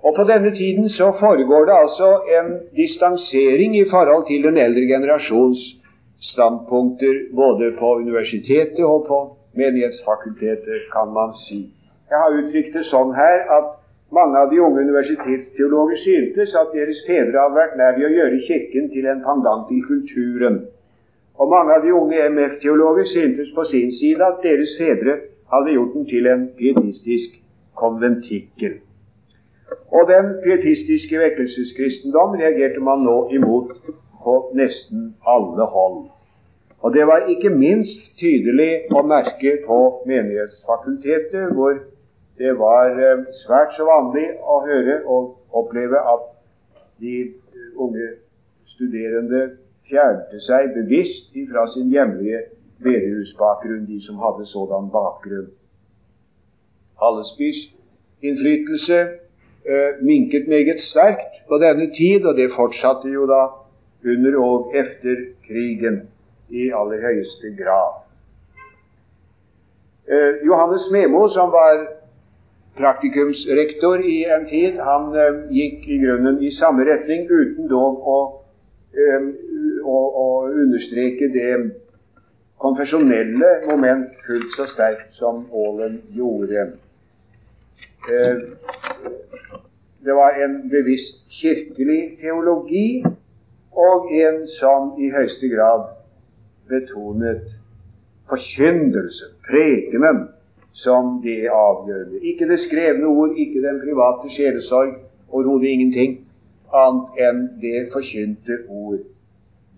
Og 0.04 0.16
på 0.16 0.24
denne 0.28 0.50
tiden 0.54 0.88
så 0.88 1.12
foregår 1.20 1.64
det 1.68 1.76
altså 1.84 2.08
en 2.38 2.48
distansering 2.76 3.76
i 3.76 3.86
forhold 3.90 4.26
til 4.28 4.42
den 4.48 4.56
eldre 4.66 4.84
generasjons 4.94 5.60
standpunkter 6.20 7.14
både 7.36 7.72
på 7.78 7.94
universitetet 8.04 8.84
og 8.84 9.06
på 9.08 9.18
menighetsfakultetet, 9.60 10.80
kan 10.92 11.08
man 11.18 11.32
si. 11.44 11.60
Jeg 12.10 12.18
har 12.22 12.36
uttrykt 12.38 12.76
det 12.76 12.84
sånn 12.84 13.14
her 13.16 13.38
at 13.58 13.72
mange 14.12 14.38
av 14.38 14.50
de 14.52 14.60
unge 14.60 14.84
universitetsteologer 14.86 15.98
syntes 16.04 16.54
at 16.60 16.72
deres 16.76 17.00
fedre 17.08 17.40
hadde 17.40 17.58
vært 17.58 17.78
nær 17.80 17.96
ved 17.96 18.06
å 18.08 18.14
gjøre 18.18 18.42
Kirken 18.46 18.90
til 18.92 19.08
en 19.10 19.22
pandant 19.24 19.66
til 19.70 19.80
kulturen. 19.88 20.58
Og 21.38 21.50
mange 21.50 21.74
av 21.74 21.82
de 21.82 21.94
unge 21.94 22.26
MF-teologer 22.30 23.06
syntes 23.10 23.50
på 23.54 23.64
sin 23.66 23.90
side 23.92 24.22
at 24.22 24.42
deres 24.42 24.76
fedre 24.78 25.16
hadde 25.52 25.74
gjort 25.74 25.94
den 25.94 26.06
til 26.06 26.26
en 26.30 26.48
pietistisk 26.58 27.38
konventikkel. 27.74 28.78
Og 29.90 30.08
den 30.08 30.34
pietistiske 30.44 31.18
vekkelseskristendom 31.18 32.36
reagerte 32.38 32.80
man 32.80 33.02
nå 33.06 33.16
imot 33.38 33.72
på 34.24 34.34
nesten 34.54 35.14
alle 35.26 35.66
hold. 35.74 36.04
Og 36.84 36.94
det 36.94 37.06
var 37.06 37.26
ikke 37.32 37.50
minst 37.50 38.10
tydelig 38.20 38.70
å 38.92 39.02
merke 39.08 39.56
på 39.66 39.78
Menighetsfakultetet, 40.06 41.54
hvor 41.56 41.78
det 42.38 42.52
var 42.58 42.98
eh, 42.98 43.22
svært 43.44 43.72
så 43.76 43.86
vanlig 43.88 44.26
å 44.42 44.58
høre 44.66 44.98
og 45.06 45.60
oppleve 45.60 46.00
at 46.14 46.26
de 47.00 47.14
unge 47.78 48.10
studerende 48.68 49.44
fjernte 49.88 50.40
seg 50.40 50.72
bevisst 50.74 51.34
fra 51.50 51.66
sin 51.72 51.90
hjemlige 51.92 52.40
bedehusbakgrunn, 52.84 53.86
de 53.86 54.00
som 54.06 54.18
hadde 54.22 54.46
sådan 54.46 54.90
bakgrunn. 54.92 55.50
Hallesbys 57.02 57.58
innflytelse 58.22 58.98
eh, 59.70 59.90
minket 60.02 60.48
meget 60.48 60.80
sterkt 60.80 61.44
på 61.48 61.58
denne 61.58 61.90
tid, 61.94 62.24
og 62.24 62.36
det 62.36 62.52
fortsatte 62.56 63.08
jo 63.08 63.26
da 63.26 63.42
under 64.04 64.38
og 64.40 64.72
etter 64.76 65.16
krigen 65.46 66.00
i 66.48 66.70
aller 66.70 67.00
høyeste 67.00 67.52
grad. 67.60 68.00
Eh, 70.08 70.46
Johannes 70.46 70.90
Memo, 70.92 71.28
som 71.28 71.52
var 71.52 71.86
praktikumsrektor 72.76 73.94
i 73.94 74.24
en 74.36 74.46
tid, 74.48 74.80
han 74.80 75.14
eh, 75.16 75.38
gikk 75.50 75.88
i 75.88 76.00
grunnen 76.04 76.42
i 76.42 76.50
samme 76.52 76.84
retning, 76.84 77.28
uten 77.30 77.68
dog 77.70 78.04
å, 78.04 78.18
å, 78.94 79.98
å 80.24 80.26
understreke 80.50 81.28
det 81.34 81.50
konfesjonelle 82.62 83.50
moment 83.68 84.14
fullt 84.26 84.54
så 84.56 84.66
sterkt 84.70 85.12
som 85.18 85.44
Aalen 85.52 86.00
gjorde. 86.14 86.68
Eh, 88.08 88.44
det 90.04 90.14
var 90.14 90.38
en 90.44 90.56
bevisst 90.70 91.24
kirkelig 91.32 92.18
teologi 92.20 93.02
og 93.74 94.10
en 94.12 94.44
som 94.60 94.94
i 95.00 95.10
høyeste 95.10 95.48
grad 95.48 95.88
betonet 96.68 97.42
forkynnelsen, 98.28 99.34
prekenen, 99.44 100.28
som 100.74 101.20
det 101.22 101.44
avgjørende. 101.50 102.18
Ikke 102.26 102.48
det 102.50 102.58
skrevne 102.64 103.06
ord, 103.06 103.36
ikke 103.38 103.62
den 103.62 103.80
private 103.84 104.30
sjelesorg, 104.34 104.96
overhodet 105.28 105.70
ingenting 105.70 106.23
annet 106.82 107.20
enn 107.26 107.40
det 107.62 107.88
forkynte 107.92 108.58
ord. 108.68 109.02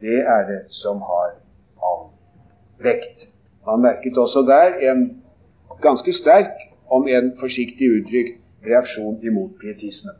Det 0.01 0.21
er 0.37 0.47
det 0.51 0.63
som 0.83 1.01
har 1.01 1.37
all 1.83 2.09
vekt. 2.83 3.29
Man 3.67 3.83
merket 3.83 4.19
også 4.19 4.45
der 4.47 4.79
en 4.91 5.23
ganske 5.83 6.13
sterk, 6.13 6.55
om 6.89 7.09
en 7.09 7.33
forsiktig 7.41 7.89
uttrykt, 7.99 8.39
reaksjon 8.67 9.19
imot 9.23 9.51
pietismen. 9.61 10.15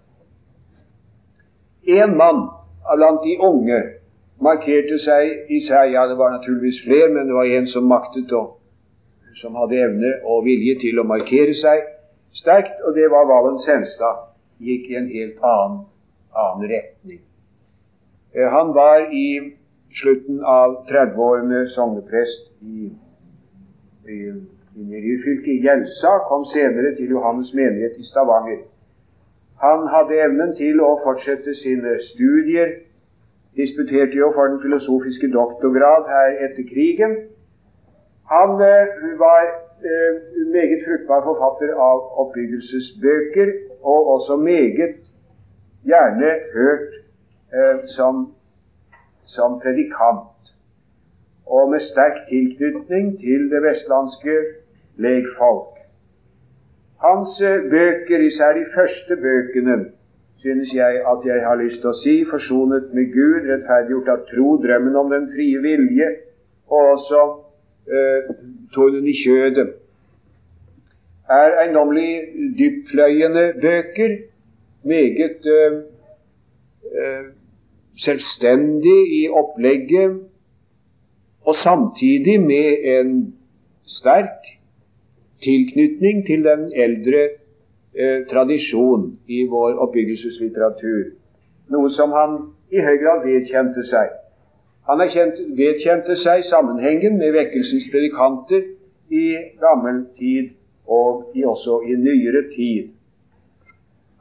En 1.87 2.17
mann 2.17 2.49
blant 2.97 3.23
de 3.23 3.37
unge 3.39 3.79
markerte 4.43 4.99
seg 4.99 5.51
i 5.51 5.61
seg, 5.63 5.93
ja, 5.95 6.07
det 6.11 6.19
var 6.19 6.35
naturligvis 6.35 6.83
flere, 6.85 7.09
men 7.15 7.27
det 7.27 7.35
var 7.35 7.47
en 7.59 7.69
som 7.71 7.87
maktet 7.89 8.33
og 8.33 8.57
som 9.41 9.55
hadde 9.61 9.79
evne 9.85 10.13
og 10.25 10.45
vilje 10.47 10.79
til 10.81 10.99
å 11.01 11.07
markere 11.07 11.55
seg 11.55 11.85
sterkt, 12.37 12.81
og 12.85 12.97
det 12.97 13.09
var 13.13 13.29
Valens 13.29 13.67
Henstad. 13.69 14.25
Gikk 14.59 14.89
i 14.91 14.97
en 14.97 15.11
helt 15.13 15.43
annen, 15.45 15.83
annen 16.45 16.71
retning. 16.71 17.23
Eh, 18.35 18.49
han 18.53 18.75
var 18.77 19.09
i 19.13 19.29
slutten 19.97 20.45
av 20.45 20.83
30-årene 20.91 21.67
sogneprest 21.73 22.53
i 22.61 22.91
i, 24.09 24.19
i 24.77 25.01
Ryfylke, 25.05 25.51
i 25.51 25.63
Gjelsa, 25.65 26.19
kom 26.29 26.45
senere 26.53 26.95
til 26.97 27.11
Johannes 27.11 27.53
menighet 27.55 27.99
i 27.99 28.05
Stavanger. 28.11 28.65
Han 29.63 29.87
hadde 29.93 30.19
evnen 30.27 30.53
til 30.59 30.83
å 30.85 30.97
fortsette 31.05 31.55
sine 31.57 31.97
studier, 32.11 32.75
disputerte 33.57 34.19
jo 34.19 34.29
for 34.37 34.53
den 34.53 34.61
filosofiske 34.65 35.31
doktorgrad 35.33 36.11
her 36.13 36.37
etter 36.47 36.67
krigen. 36.69 37.17
Han 38.29 38.61
uh, 38.61 38.97
var 39.23 39.49
uh, 39.81 40.19
meget 40.53 40.85
fruktbar 40.85 41.25
forfatter 41.25 41.73
av 41.89 42.05
oppbyggelsesbøker, 42.25 43.55
og 43.81 44.13
også 44.17 44.37
meget 44.37 44.99
gjerne 45.87 46.31
hørt 46.55 46.95
eh, 47.53 47.87
som, 47.97 48.35
som 49.27 49.61
predikant 49.63 50.53
og 51.47 51.71
med 51.71 51.81
sterk 51.81 52.27
tilknytning 52.29 53.19
til 53.21 53.47
det 53.53 53.63
vestlandske 53.63 54.37
legfolk. 54.99 55.79
Hans 57.05 57.41
eh, 57.41 57.63
bøker, 57.71 58.19
især 58.19 58.53
de 58.59 58.67
første 58.75 59.17
bøkene, 59.17 59.79
synes 60.39 60.75
jeg 60.75 61.03
at 61.13 61.27
jeg 61.27 61.47
har 61.47 61.57
lyst 61.63 61.81
til 61.81 61.91
å 61.93 61.99
si, 62.03 62.15
forsonet 62.31 62.93
med 62.95 63.13
Gud, 63.15 63.47
rettferdiggjort 63.51 64.13
av 64.15 64.23
tro, 64.31 64.57
drømmen 64.63 64.97
om 64.97 65.11
den 65.11 65.29
frie 65.35 65.63
vilje, 65.63 66.09
og 66.71 66.93
også 66.97 67.25
eh, 67.87 68.31
torden 68.75 69.07
i 69.07 69.17
kjødet, 69.23 69.75
er 71.31 71.57
eiendommelig 71.63 72.11
dyptpløyende 72.59 73.47
bøker, 73.63 74.17
meget 74.87 75.47
eh, 75.57 75.79
eh, 77.01 77.25
selvstendig 77.99 79.01
i 79.21 79.29
opplegget, 79.29 80.21
og 81.47 81.55
samtidig 81.55 82.41
med 82.41 82.69
en 82.99 83.35
sterk 83.87 84.43
tilknytning 85.45 86.27
til 86.27 86.45
den 86.45 86.73
eldre 86.75 87.23
eh, 87.95 88.27
tradisjon 88.31 89.19
i 89.27 89.45
vår 89.47 89.79
oppbyggelseslitteratur. 89.85 91.03
Noe 91.71 91.91
som 91.91 92.11
han 92.11 92.39
i 92.71 92.83
høy 92.83 92.97
grad 93.03 93.27
vedkjente 93.27 93.85
seg. 93.87 94.11
Han 94.87 95.03
kjent, 95.11 95.39
vedkjente 95.59 96.15
seg 96.19 96.45
sammenhengen 96.47 97.19
med 97.19 97.35
vekkelsens 97.35 97.89
predikanter 97.91 98.63
i 99.11 99.27
gammel 99.63 100.05
tid 100.19 100.53
og 100.87 101.33
i, 101.35 101.45
også 101.45 101.81
i 101.87 101.97
nyere 101.99 102.45
tid. 102.53 102.93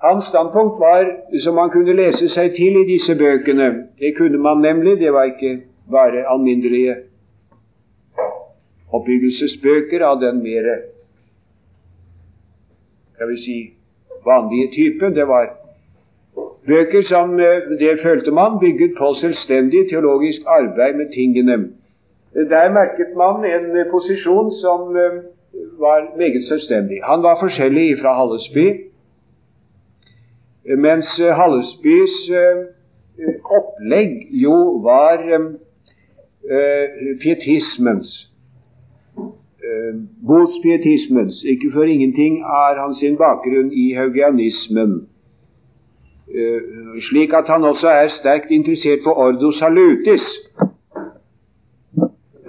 Hans 0.04 0.26
standpunkt 0.30 0.80
var, 0.80 1.06
som 1.44 1.56
man 1.56 1.70
kunne 1.70 1.96
lese 1.96 2.30
seg 2.30 2.54
til 2.56 2.82
i 2.82 2.88
disse 2.88 3.16
bøkene 3.16 3.70
Det 4.00 4.16
kunne 4.18 4.38
man 4.38 4.58
nemlig, 4.62 5.00
det 5.00 5.14
var 5.14 5.24
ikke 5.32 5.62
bare 5.92 6.26
alminnelige 6.28 6.96
oppbyggelsesbøker 8.94 10.04
av 10.06 10.20
den 10.22 10.44
mere 10.44 10.76
skal 13.16 13.30
vi 13.32 13.38
si, 13.40 13.58
vanlige 14.26 14.68
typen. 14.76 15.16
Det 15.16 15.28
var 15.28 15.46
bøker 16.68 17.04
som 17.08 17.40
eh, 17.40 17.70
det 17.80 18.00
følte 18.04 18.32
man 18.32 18.60
bygget 18.60 18.98
på 18.98 19.14
selvstendig 19.22 19.90
teologisk 19.90 20.42
arbeid 20.48 20.94
med 21.00 21.14
tingene. 21.14 21.58
Der 22.34 22.72
merket 22.80 23.16
man 23.18 23.46
en 23.46 23.86
posisjon 23.92 24.52
som 24.52 24.98
eh, 25.04 25.22
var 25.80 26.00
meget 26.18 26.44
selvstendig. 26.44 27.00
Han 27.04 27.24
var 27.24 27.40
forskjellig 27.40 28.02
fra 28.02 28.12
Hallesby, 28.20 28.68
mens 30.66 31.10
Hallesbys 31.20 32.16
eh, 32.30 32.64
opplegg 33.58 34.28
jo 34.44 34.58
var 34.84 35.22
pietismens 37.22 38.16
eh, 39.66 39.94
botspietismens. 40.28 41.44
Ikke 41.44 41.72
for 41.74 41.84
ingenting 41.84 42.44
har 42.44 42.82
han 42.82 42.94
sin 42.94 43.18
bakgrunn 43.18 43.72
i 43.72 43.94
haugianismen. 43.94 45.08
Eh, 46.40 46.62
slik 47.10 47.34
at 47.34 47.48
han 47.48 47.64
også 47.64 47.88
er 47.88 48.08
sterkt 48.08 48.52
interessert 48.52 49.00
på 49.04 49.14
ordo 49.26 49.52
salutis. 49.52 50.26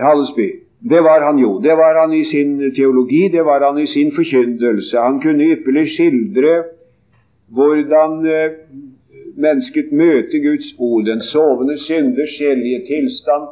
Hallesby. 0.00 0.48
Det 0.90 1.02
var 1.02 1.24
han 1.26 1.38
jo. 1.38 1.61
Det 1.62 1.74
var 1.76 2.00
han 2.00 2.12
i 2.12 2.24
sin 2.24 2.59
teologi, 2.76 3.29
det 3.29 3.44
var 3.44 3.64
han 3.66 3.79
i 3.83 3.87
sin 3.87 4.12
forkyndelse. 4.14 4.98
Han 4.98 5.20
kunne 5.20 5.44
ypperlig 5.52 5.88
skildre 5.88 6.52
hvordan 7.54 8.26
eh, 8.26 8.50
mennesket 9.37 9.92
møter 9.92 10.42
Guds 10.48 10.74
ord, 10.78 11.04
den 11.06 11.22
sovende 11.22 11.78
synders 11.78 12.37
sjelelige 12.38 12.85
tilstand, 12.87 13.48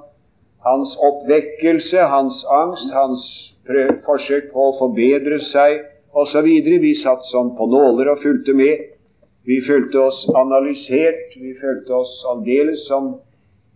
hans 0.64 0.96
oppvekkelse, 1.08 1.98
hans 1.98 2.44
angst, 2.50 2.92
hans 2.92 3.24
forsøk 4.06 4.50
på 4.52 4.64
å 4.68 4.78
forbedre 4.78 5.38
seg 5.44 5.84
osv. 6.14 6.48
Vi 6.86 6.94
satt 7.02 7.24
som 7.30 7.54
på 7.58 7.68
nåler 7.68 8.14
og 8.14 8.22
fulgte 8.24 8.56
med. 8.56 8.90
Vi 9.44 9.60
følte 9.66 10.00
oss 10.00 10.24
analysert. 10.36 11.36
Vi 11.36 11.52
følte 11.60 11.94
oss 12.00 12.12
aldeles 12.30 12.86
som, 12.88 13.14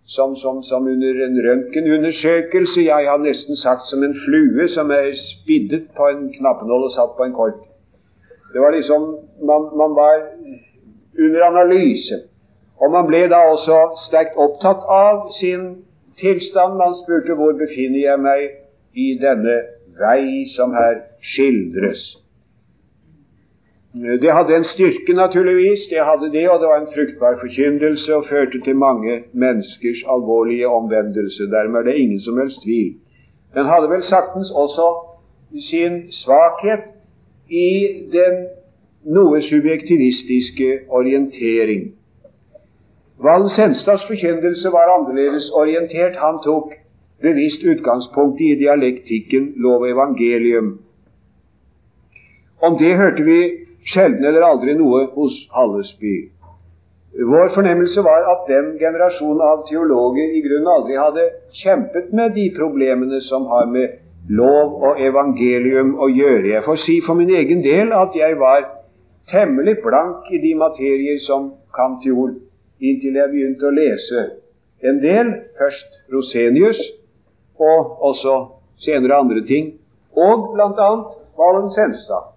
som, 0.07 0.37
som, 0.41 0.63
som 0.65 0.89
under 0.89 1.25
en 1.27 1.41
røntgenundersøkelse. 1.45 2.87
Jeg 2.89 3.11
har 3.11 3.21
nesten 3.21 3.57
sagt 3.57 3.89
som 3.91 4.05
en 4.05 4.17
flue 4.25 4.69
som 4.73 4.93
er 4.95 5.13
spiddet 5.21 5.91
på 5.97 6.09
en 6.09 6.29
knappenål 6.39 6.89
og 6.89 6.95
satt 6.97 7.17
på 7.19 7.29
en 7.29 7.37
kork. 7.37 7.68
Det 8.53 8.61
var 8.61 8.71
liksom 8.73 9.03
man, 9.43 9.63
man 9.77 9.95
var 9.95 10.17
under 11.19 11.43
analyse. 11.51 12.15
Og 12.81 12.91
man 12.91 13.07
ble 13.07 13.25
da 13.29 13.41
også 13.53 13.79
sterkt 14.07 14.39
opptatt 14.39 14.87
av 14.89 15.29
sin 15.41 15.67
tilstand. 16.21 16.79
Man 16.79 16.95
spurte 17.03 17.35
hvor 17.39 17.53
befinner 17.59 18.01
jeg 18.05 18.23
meg 18.23 18.47
i 18.95 19.11
denne 19.21 19.59
vei 19.99 20.47
som 20.55 20.73
her 20.75 21.03
skildres. 21.21 22.03
Det 24.23 24.31
hadde 24.31 24.55
en 24.55 24.67
styrke, 24.69 25.13
naturligvis, 25.17 25.89
det 25.91 26.05
hadde 26.05 26.29
det, 26.33 26.45
og 26.51 26.61
det 26.61 26.69
var 26.69 26.81
en 26.81 26.93
fruktbar 26.95 27.39
forkyndelse 27.41 28.15
og 28.15 28.27
førte 28.31 28.61
til 28.65 28.77
mange 28.77 29.23
menneskers 29.33 30.05
alvorlige 30.15 30.69
omvendelse. 30.69 31.49
Dermed 31.51 31.81
er 31.81 31.85
det 31.89 31.97
ingen 31.97 32.21
som 32.21 32.39
helst 32.39 32.63
tvil. 32.63 32.93
Den 33.55 33.67
hadde 33.67 33.91
vel 33.91 34.03
saktens 34.03 34.51
også 34.55 34.87
sin 35.71 36.13
svakhet 36.13 36.85
i 37.49 37.69
den 38.13 38.47
noe 39.05 39.41
subjektivistiske 39.43 40.69
orientering. 40.89 41.93
Valen 43.19 43.49
Senstads 43.51 44.05
forkynnelse 44.07 44.71
var 44.73 44.93
annerledes 44.95 45.51
orientert. 45.51 46.17
Han 46.17 46.39
tok 46.45 46.73
bevisst 47.23 47.65
utgangspunkt 47.65 48.41
i 48.41 48.55
dialektikken 48.55 49.53
lov 49.57 49.83
og 49.83 49.91
evangelium. 49.91 50.79
Om 52.63 52.79
det 52.79 52.97
hørte 52.97 53.23
vi 53.23 53.41
sjelden 53.87 54.25
eller 54.25 54.45
aldri 54.47 54.75
noe 54.79 55.07
hos 55.15 55.35
Hallesby. 55.55 56.17
Vår 57.19 57.55
fornemmelse 57.55 58.03
var 58.05 58.27
at 58.33 58.45
den 58.51 58.75
generasjonen 58.79 59.41
av 59.43 59.65
teologer 59.71 60.35
i 60.37 60.43
grunnen 60.45 60.71
aldri 60.75 60.99
hadde 60.99 61.25
kjempet 61.63 62.13
med 62.13 62.37
de 62.37 62.51
problemene 62.59 63.21
som 63.27 63.47
har 63.51 63.67
med 63.67 63.97
lov 64.29 64.83
og 64.85 65.01
evangelium 65.01 65.95
å 66.01 66.09
gjøre. 66.13 66.53
Jeg 66.53 66.65
får 66.67 66.81
si 66.85 66.99
for 67.07 67.19
min 67.19 67.31
egen 67.35 67.63
del 67.65 67.93
at 67.97 68.17
jeg 68.17 68.37
var 68.41 68.67
temmelig 69.31 69.79
blank 69.85 70.29
i 70.33 70.41
de 70.43 70.55
materier 70.59 71.19
som 71.25 71.53
Kantiol, 71.75 72.37
inntil 72.81 73.17
jeg 73.19 73.33
begynte 73.33 73.69
å 73.69 73.75
lese 73.75 74.25
en 74.87 75.01
del, 75.03 75.31
først 75.59 75.97
Rosenius, 76.13 76.79
og 77.59 78.03
også 78.07 78.35
senere 78.79 79.19
andre 79.19 79.43
ting, 79.47 79.73
og 80.15 80.53
bl.a. 80.55 80.91
Valen 81.39 81.71
Senstad. 81.75 82.35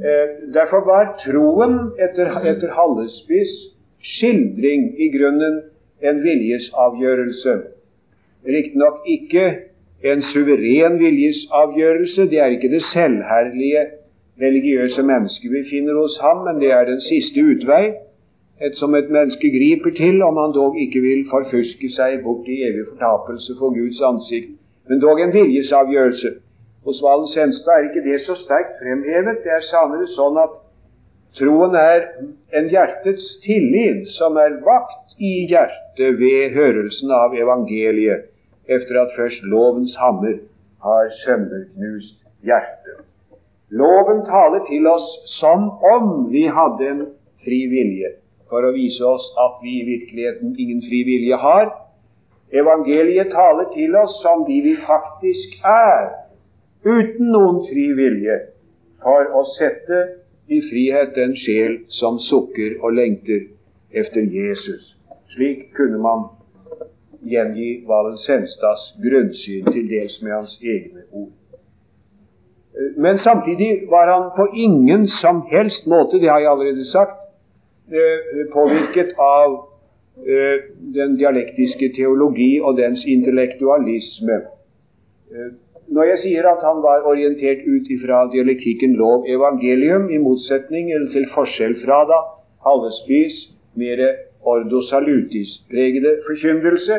Eh, 0.00 0.50
derfor 0.54 0.82
var 0.88 1.12
troen 1.20 1.92
etter, 2.02 2.32
etter 2.42 2.72
Hallesbys 2.74 3.52
skildring 4.02 4.88
i 4.98 5.10
grunnen 5.14 5.60
en 6.02 6.22
viljesavgjørelse. 6.24 7.54
Riktignok 8.46 9.06
ikke 9.10 9.46
en 10.12 10.22
suveren 10.22 10.98
viljesavgjørelse. 11.00 12.28
Det 12.30 12.38
er 12.38 12.54
ikke 12.54 12.72
det 12.72 12.82
selvherlige 12.82 13.84
religiøse 14.40 15.02
mennesket 15.02 15.52
vi 15.52 15.62
finner 15.70 15.94
hos 16.00 16.18
ham, 16.20 16.44
men 16.46 16.60
det 16.60 16.72
er 16.72 16.84
den 16.84 17.00
siste 17.00 17.40
utvei, 17.40 17.84
et 18.66 18.76
som 18.80 18.94
et 18.94 19.10
menneske 19.10 19.50
griper 19.52 19.92
til 19.96 20.22
om 20.22 20.36
han 20.40 20.52
dog 20.56 20.76
ikke 20.80 21.00
vil 21.00 21.24
forfuske 21.30 21.90
seg 21.92 22.22
bort 22.24 22.48
i 22.48 22.62
evig 22.68 22.86
fortapelse 22.90 23.56
for 23.58 23.74
Guds 23.78 24.00
ansikt, 24.10 24.52
men 24.88 25.00
dog 25.00 25.20
en 25.20 25.32
viljesavgjørelse. 25.32 26.30
Hos 26.86 27.02
Valen 27.02 27.28
Senstad 27.28 27.72
er 27.72 27.88
ikke 27.88 28.04
det 28.10 28.20
så 28.20 28.34
sterkt 28.38 28.78
fremhevet. 28.80 29.42
Det 29.44 29.52
er 29.56 29.64
sannere 29.66 30.06
sånn 30.06 30.38
at 30.38 30.54
troen 31.38 31.74
er 31.74 32.04
en 32.54 32.68
hjertets 32.70 33.26
tillit 33.44 34.06
som 34.14 34.38
er 34.40 34.60
vakt 34.64 35.18
i 35.18 35.32
hjertet 35.50 36.20
ved 36.20 36.54
hørelsen 36.54 37.10
av 37.10 37.34
evangeliet, 37.34 38.30
etter 38.68 39.00
at 39.02 39.14
først 39.16 39.42
lovens 39.42 39.94
hammer 39.98 40.38
har 40.82 41.10
sønderknust 41.24 42.18
hjertet. 42.42 43.04
Loven 43.70 44.22
taler 44.26 44.62
til 44.68 44.86
oss 44.86 45.06
som 45.40 45.70
om 45.94 46.28
vi 46.30 46.44
hadde 46.58 46.90
en 46.90 47.02
fri 47.44 47.64
vilje, 47.70 48.12
for 48.50 48.62
å 48.62 48.74
vise 48.76 49.02
oss 49.06 49.26
at 49.42 49.58
vi 49.62 49.80
i 49.80 49.86
virkeligheten 49.88 50.54
ingen 50.58 50.84
fri 50.86 51.02
vilje 51.08 51.38
har. 51.42 51.72
Evangeliet 52.54 53.32
taler 53.34 53.66
til 53.74 53.96
oss 53.98 54.20
som 54.22 54.44
de 54.46 54.60
vi 54.68 54.76
faktisk 54.86 55.58
er, 55.66 56.12
uten 56.86 57.32
noen 57.34 57.64
fri 57.66 57.88
vilje, 57.98 58.38
for 59.02 59.34
å 59.34 59.42
sette 59.56 60.02
i 60.46 60.60
frihet 60.68 61.16
den 61.18 61.34
sjel 61.34 61.80
som 61.90 62.20
sukker 62.22 62.78
og 62.80 62.94
lengter 62.94 63.48
efter 63.90 64.22
Jesus. 64.30 64.94
Slik 65.34 65.72
kunne 65.74 65.98
man 65.98 66.28
gjengi 67.24 67.84
Valen 67.88 68.16
Senstads 68.16 68.94
grunnsyn, 69.02 69.64
til 69.72 69.88
dels 69.90 70.22
med 70.22 70.32
hans 70.32 70.58
egne 70.62 71.04
ord. 71.12 71.32
Men 72.96 73.18
samtidig 73.18 73.70
var 73.88 74.10
han 74.12 74.30
på 74.36 74.46
ingen 74.54 75.08
som 75.08 75.42
helst 75.50 75.86
måte, 75.86 76.20
det 76.20 76.30
har 76.30 76.38
jeg 76.38 76.50
allerede 76.50 76.84
sagt, 76.92 77.16
eh, 77.88 78.46
påvirket 78.52 79.14
av 79.18 79.54
eh, 80.26 80.58
den 80.94 81.16
dialektiske 81.16 81.92
teologi 81.96 82.60
og 82.60 82.76
dens 82.76 83.04
intellektualisme. 83.04 84.36
Eh, 85.32 85.50
når 85.88 86.04
jeg 86.10 86.18
sier 86.18 86.48
at 86.50 86.62
han 86.66 86.82
var 86.82 87.06
orientert 87.06 87.64
ut 87.66 87.90
ifra 87.90 88.26
dialektikken 88.32 88.96
lov 88.98 89.24
evangelium, 89.28 90.10
i 90.10 90.18
motsetning 90.18 90.92
eller 90.92 91.12
til 91.12 91.28
forskjell 91.34 91.78
fra 91.84 92.02
da 92.10 92.18
Hallesbys 92.66 93.36
mer 93.78 94.02
ordo 94.52 94.80
salutis-pregede 94.90 96.12
forkynnelse, 96.26 96.96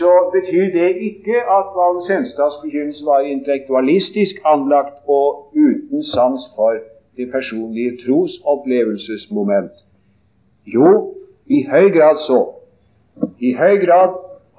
så 0.00 0.12
betyr 0.34 0.66
det 0.78 0.90
ikke 1.08 1.36
at 1.58 1.66
Valen 1.76 2.02
Senstads 2.10 2.56
forkynnelse 2.62 3.04
var 3.10 3.20
intellektualistisk 3.20 4.34
anlagt 4.44 4.96
og 5.18 5.26
uten 5.66 6.02
sans 6.14 6.40
for 6.56 6.72
det 7.16 7.26
personlige 7.32 7.92
trosopplevelsesmoment. 8.02 9.72
Jo, 10.66 11.14
i 11.46 11.66
høy 11.72 11.86
grad 11.96 12.16
så. 12.28 12.40
I 13.40 13.54
høy 13.54 13.76
grad 13.86 14.12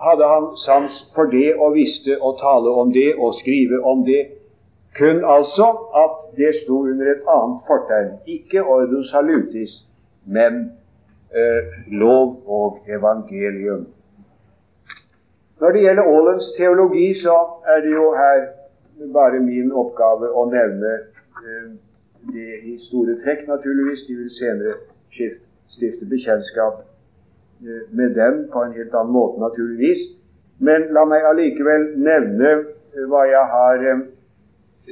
hadde 0.05 0.25
han 0.33 0.45
sans 0.65 0.93
for 1.15 1.25
det 1.37 1.49
og 1.55 1.75
visste 1.75 2.17
å 2.17 2.33
tale 2.41 2.69
om 2.81 2.93
det 2.93 3.09
og 3.17 3.37
skrive 3.41 3.83
om 3.91 4.05
det. 4.05 4.23
Kun 4.97 5.23
altså 5.35 5.67
at 6.03 6.15
det 6.37 6.55
sto 6.63 6.81
under 6.91 7.13
et 7.13 7.27
annet 7.37 7.61
fortegn. 7.67 8.11
Ikke 8.27 8.63
ordo 8.63 9.03
salutis, 9.11 9.71
men 10.25 10.71
lov 11.87 12.41
og 12.45 12.89
evangelium. 12.91 13.85
Når 15.61 15.71
det 15.71 15.83
gjelder 15.85 16.03
Aalens 16.03 16.49
teologi, 16.57 17.13
så 17.13 17.37
er 17.67 17.79
det 17.85 17.93
jo 17.93 18.09
her 18.17 18.41
bare 19.13 19.39
min 19.39 19.71
oppgave 19.71 20.27
å 20.27 20.43
nevne 20.51 20.91
eh, 20.97 21.69
det 22.33 22.59
i 22.67 22.75
store 22.83 23.15
trekk, 23.23 23.47
naturligvis. 23.47 24.03
De 24.09 24.17
vil 24.19 24.33
senere 24.35 24.75
stifte 25.71 26.09
bekjentskap 26.09 26.81
Eh, 27.63 27.95
med 27.95 28.15
dem 28.15 28.49
på 28.53 28.63
en 28.63 28.73
helt 28.73 28.93
annen 28.93 29.13
måte, 29.13 29.39
naturligvis. 29.39 29.97
Men 30.59 30.81
la 30.95 31.05
meg 31.05 31.23
allikevel 31.29 31.83
nevne 32.01 32.49
eh, 32.49 32.63
hva 33.11 33.25
jeg 33.29 33.45
har 33.53 33.77
eh, 33.91 33.99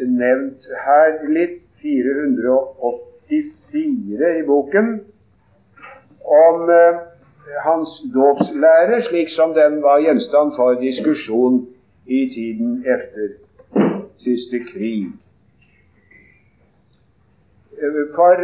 nevnt 0.05 0.67
her 0.85 1.11
litt. 1.33 1.57
484 1.79 4.29
i 4.35 4.43
boken 4.43 4.99
om 6.25 6.69
hans 7.65 7.89
dåpslære, 8.13 9.01
slik 9.01 9.29
som 9.29 9.53
den 9.53 9.81
var 9.83 9.99
gjenstand 9.99 10.53
for 10.57 10.73
diskusjon 10.81 11.67
i 12.05 12.21
tiden 12.35 12.85
etter 12.85 13.33
siste 14.23 14.59
krig. 14.73 15.07
For 18.15 18.35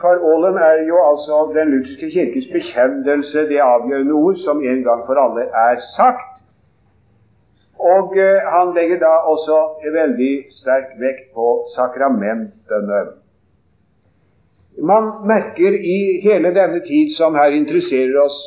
for 0.00 0.14
Aalen 0.30 0.56
er 0.68 0.86
jo 0.88 0.98
altså 1.10 1.34
Den 1.54 1.68
lutherske 1.70 2.10
kirkes 2.10 2.46
bekjennelse 2.52 3.38
det 3.50 3.60
avgjørende 3.60 4.12
ord 4.12 4.36
som 4.46 4.62
en 4.70 4.82
gang 4.88 5.00
for 5.06 5.16
alle 5.24 5.42
er 5.66 5.76
sagt. 5.96 6.30
Og 7.78 8.16
eh, 8.16 8.40
han 8.54 8.74
legger 8.74 8.98
da 8.98 9.12
også 9.32 9.58
veldig 9.98 10.34
sterk 10.60 10.88
vekt 11.04 11.26
på 11.34 11.46
sakramentene. 11.76 13.00
Man 14.78 15.10
merker 15.26 15.76
i 15.78 16.20
hele 16.24 16.50
denne 16.54 16.80
tid 16.86 17.14
som 17.14 17.36
her 17.38 17.54
interesserer 17.54 18.16
oss, 18.24 18.38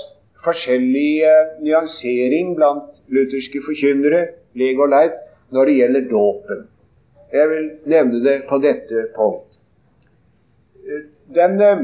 forskjellig 0.43 1.23
nyansering 1.63 2.55
blant 2.55 2.91
lutherske 3.11 3.61
forkynnere, 3.65 4.25
leg 4.59 4.79
og 4.79 4.91
leit, 4.91 5.15
når 5.51 5.69
det 5.69 5.77
gjelder 5.79 6.09
dåpen. 6.11 6.65
Jeg 7.33 7.49
vil 7.49 7.69
nevne 7.85 8.23
det 8.23 8.41
på 8.49 8.59
dette 8.63 9.07
punkt 9.15 9.47
den 11.35 11.61
eh, 11.61 11.77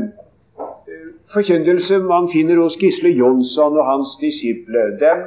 forkynnelse 1.34 2.00
man 2.00 2.30
finner 2.34 2.62
hos 2.62 2.78
Gisle 2.80 3.10
Jonsson 3.10 3.78
og 3.78 3.86
hans 3.86 4.18
disipler, 4.22 4.98
den 5.00 5.20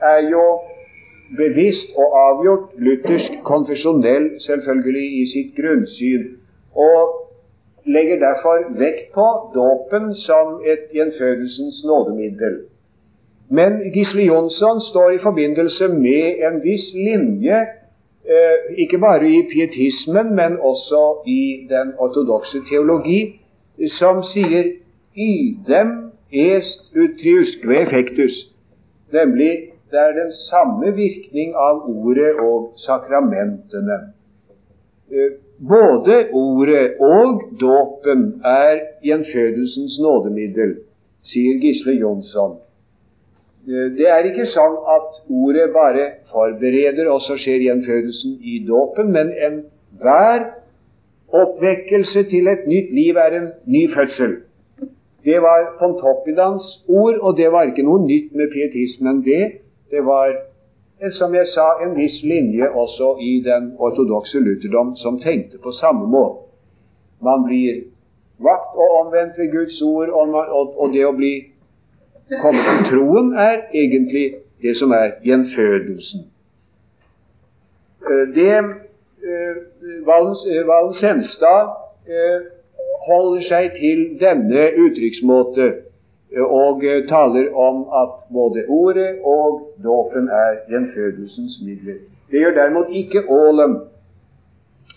er 0.00 0.20
jo 0.30 0.44
bevisst 1.36 1.96
og 1.96 2.16
avgjort 2.28 2.68
luthersk 2.78 3.32
konfesjonell, 3.44 4.40
selvfølgelig, 4.40 5.06
i 5.20 5.24
sitt 5.32 5.56
grunnsyn, 5.56 6.26
og 6.74 7.25
legger 7.86 8.18
derfor 8.20 8.78
vekt 8.78 9.12
på 9.14 9.26
dåpen 9.54 10.14
som 10.14 10.60
et 10.66 10.90
gjenfødelsens 10.94 11.84
nådemiddel. 11.84 12.56
Men 13.50 13.72
Gisle 13.94 14.22
Jonsson 14.22 14.80
står 14.80 15.10
i 15.10 15.18
forbindelse 15.22 15.88
med 15.88 16.24
en 16.46 16.62
viss 16.64 16.94
linje, 16.94 17.58
eh, 18.26 18.78
ikke 18.78 18.98
bare 18.98 19.28
i 19.30 19.42
pietismen, 19.52 20.34
men 20.34 20.58
også 20.60 21.22
i 21.26 21.66
den 21.70 21.94
ortodokse 21.98 22.58
teologi, 22.70 23.40
som 23.98 24.22
sier 24.22 24.72
idem 25.14 26.10
est 26.32 26.90
utriusque 26.96 27.76
effectus, 27.82 28.34
nemlig 29.12 29.52
det 29.90 29.98
er 30.00 30.12
den 30.12 30.32
samme 30.32 30.94
virkning 30.96 31.54
av 31.54 31.84
ordet 31.86 32.34
og 32.42 32.72
sakramentene. 32.76 33.98
Både 35.58 36.16
ordet 36.36 36.98
og 37.00 37.40
dåpen 37.60 38.26
er 38.44 38.82
gjenfødelsens 39.04 39.96
nådemiddel, 40.02 40.76
sier 41.24 41.60
Gisle 41.62 41.96
Jonsson. 41.96 42.58
Det 43.66 44.06
er 44.06 44.28
ikke 44.28 44.46
sånn 44.46 44.76
at 44.92 45.22
ordet 45.26 45.70
bare 45.74 46.04
forbereder, 46.30 47.08
og 47.10 47.24
så 47.24 47.38
skjer 47.40 47.64
gjenfødelsen 47.64 48.36
i 48.44 48.60
dåpen, 48.68 49.10
men 49.16 49.32
enhver 49.32 50.52
Oppvekkelse 51.34 52.22
til 52.30 52.46
et 52.48 52.66
nytt 52.70 52.92
liv 52.94 53.16
er 53.18 53.34
en 53.34 53.48
ny 53.66 53.88
fødsel. 53.94 54.36
Det 55.26 55.40
var 55.42 55.72
Pontoppidans 55.80 56.62
ord, 56.86 57.18
og 57.18 57.36
det 57.36 57.48
var 57.52 57.66
ikke 57.66 57.82
noe 57.82 58.04
nytt 58.06 58.30
med 58.38 58.52
pietismen, 58.52 59.24
det. 59.26 59.58
Det 59.90 60.04
var, 60.06 60.30
som 61.12 61.34
jeg 61.34 61.46
sa, 61.52 61.66
en 61.84 61.96
viss 61.96 62.22
linje 62.24 62.68
også 62.68 63.16
i 63.20 63.40
den 63.44 63.74
ortodokse 63.78 64.40
lutherdom 64.40 64.94
som 64.96 65.20
tenkte 65.20 65.58
på 65.62 65.72
samme 65.76 66.08
måte. 66.08 66.46
Man 67.20 67.44
blir 67.44 67.82
vakt 68.38 68.72
og 68.76 68.94
omvendt 69.00 69.38
ved 69.38 69.52
Guds 69.52 69.82
ord, 69.82 70.08
og, 70.08 70.34
og, 70.34 70.80
og 70.80 70.92
det 70.92 71.04
å 71.06 71.12
bli 71.16 71.34
komme 72.40 72.64
til 72.64 72.88
troen 72.90 73.34
er 73.38 73.68
egentlig 73.74 74.26
det 74.62 74.76
som 74.76 74.92
er 74.92 75.18
gjenfødelsen. 75.24 76.26
Eh, 78.06 78.26
det 78.34 78.50
Eh, 79.26 80.06
Valens 80.06 81.00
Henstad 81.02 81.68
eh, 82.06 82.40
holder 83.08 83.42
seg 83.48 83.72
til 83.74 84.02
denne 84.20 84.68
uttrykksmåte 84.84 85.66
og 86.44 86.82
taler 87.08 87.54
om 87.54 87.76
at 88.02 88.10
både 88.32 88.64
ordet 88.68 89.18
og 89.24 89.72
dåpen 89.84 90.28
er 90.28 90.58
gjenfødelsens 90.68 91.60
midler. 91.64 91.98
Det 92.30 92.38
gjør 92.40 92.54
derimot 92.54 92.86
ikke 92.90 93.22
ålen, 93.28 93.80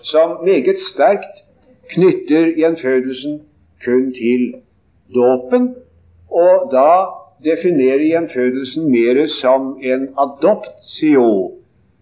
som 0.01 0.37
meget 0.43 0.79
sterkt 0.79 1.35
knytter 1.93 2.45
gjenfødelsen 2.57 3.41
kun 3.85 4.13
til 4.13 4.53
dåpen, 5.15 5.75
og 6.31 6.69
da 6.71 6.91
definerer 7.43 8.03
gjenfødelsen 8.11 8.91
mer 8.91 9.27
som 9.41 9.77
en 9.83 10.09
adoptio, 10.25 11.51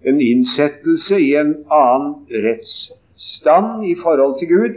en 0.06 0.22
innsettelse 0.22 1.20
i 1.22 1.36
en 1.36 1.56
annen 1.72 2.16
rettsstand 2.46 3.86
i 3.86 3.96
forhold 4.04 4.40
til 4.40 4.48
Gud. 4.48 4.76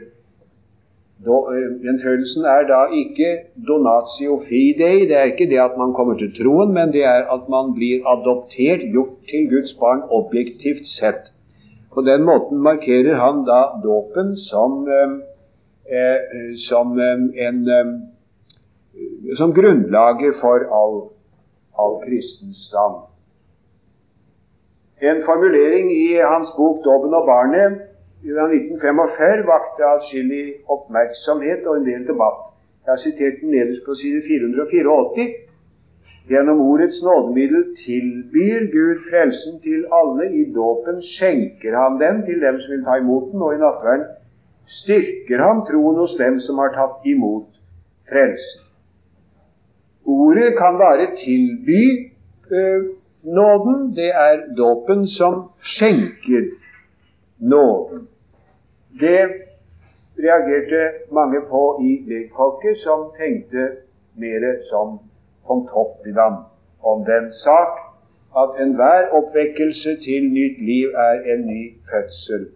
Gjenfødelsen 1.20 2.46
er 2.48 2.62
da 2.68 2.78
ikke 2.96 3.30
donatio 3.68 4.38
fidei, 4.48 5.04
det 5.08 5.16
er 5.16 5.28
ikke 5.32 5.50
det 5.50 5.58
at 5.60 5.76
man 5.76 5.92
kommer 5.92 6.16
til 6.16 6.30
troen, 6.38 6.72
men 6.72 6.92
det 6.94 7.02
er 7.04 7.28
at 7.34 7.48
man 7.52 7.74
blir 7.76 8.06
adoptert, 8.08 8.86
gjort 8.94 9.18
til 9.28 9.50
Guds 9.50 9.74
barn 9.80 10.00
objektivt 10.08 10.88
sett. 10.88 11.28
På 11.92 12.00
den 12.00 12.24
måten 12.24 12.62
markerer 12.64 13.20
han 13.20 13.44
da 13.44 13.60
dåpen 13.84 14.32
som, 14.48 14.88
eh, 14.88 16.56
som, 16.68 16.96
en, 17.46 17.60
som 19.36 19.52
grunnlaget 19.52 20.40
for 20.40 20.64
all, 20.80 20.98
all 21.76 22.00
kristen 22.06 22.56
stand. 22.56 23.04
En 25.00 25.22
formulering 25.24 25.92
i 25.92 26.16
hans 26.32 26.48
bok 26.56 26.80
'Dåpen 26.84 27.14
og 27.14 27.28
barnet' 27.28 27.90
fra 28.20 28.44
1945 28.52 29.46
vakte 29.48 29.86
atskillig 29.96 30.44
oppmerksomhet 30.74 31.66
og 31.66 31.76
en 31.76 31.86
del 31.86 32.02
debatt. 32.08 32.42
Jeg 32.84 32.92
har 32.92 33.00
sitert 33.04 33.40
den 33.40 33.54
nederst 33.56 33.86
på 33.86 33.94
side 33.94 34.20
484. 34.28 35.26
Gjennom 36.30 36.60
ordets 36.70 37.02
nådemiddel 37.02 37.64
tilbyr 37.84 38.60
Gud 38.76 38.98
frelsen 39.08 39.60
til 39.64 39.86
alle. 39.98 40.28
I 40.40 40.44
dåpen 40.54 41.00
skjenker 41.14 41.76
han 41.82 41.98
den 42.04 42.22
til 42.28 42.40
dem 42.44 42.60
som 42.60 42.74
vil 42.74 42.84
ta 42.84 42.98
imot 43.00 43.32
den, 43.32 43.42
og 43.42 43.54
i 43.54 43.62
nattverden 43.64 44.06
styrker 44.80 45.42
han 45.46 45.64
troen 45.68 45.98
hos 46.02 46.14
dem 46.20 46.38
som 46.44 46.60
har 46.62 46.74
tatt 46.76 47.08
imot 47.14 47.48
frelsen. 48.10 48.62
Ordet 50.04 50.54
kan 50.60 50.78
bare 50.84 51.10
tilby 51.24 51.82
øh, 52.52 52.80
nåden. 53.22 53.92
Det 53.96 54.10
er 54.28 54.36
dåpen 54.56 55.06
som 55.08 55.42
skjenker 55.72 56.50
nåden. 57.40 58.08
Det 59.00 59.22
reagerte 60.18 61.12
mange 61.12 61.40
på 61.40 61.80
i 61.82 61.92
legfolket, 62.10 62.78
som 62.78 63.12
tenkte 63.18 63.68
mer 64.14 64.62
som 64.70 64.98
Pontoppidan 65.46 66.34
om 66.82 67.04
den 67.04 67.32
sak 67.32 67.78
at 68.36 68.62
enhver 68.62 69.10
oppvekkelse 69.18 69.96
til 70.04 70.28
nytt 70.32 70.58
liv 70.70 70.88
er 70.94 71.34
en 71.34 71.46
ny 71.46 71.62
fødsel. 71.90 72.46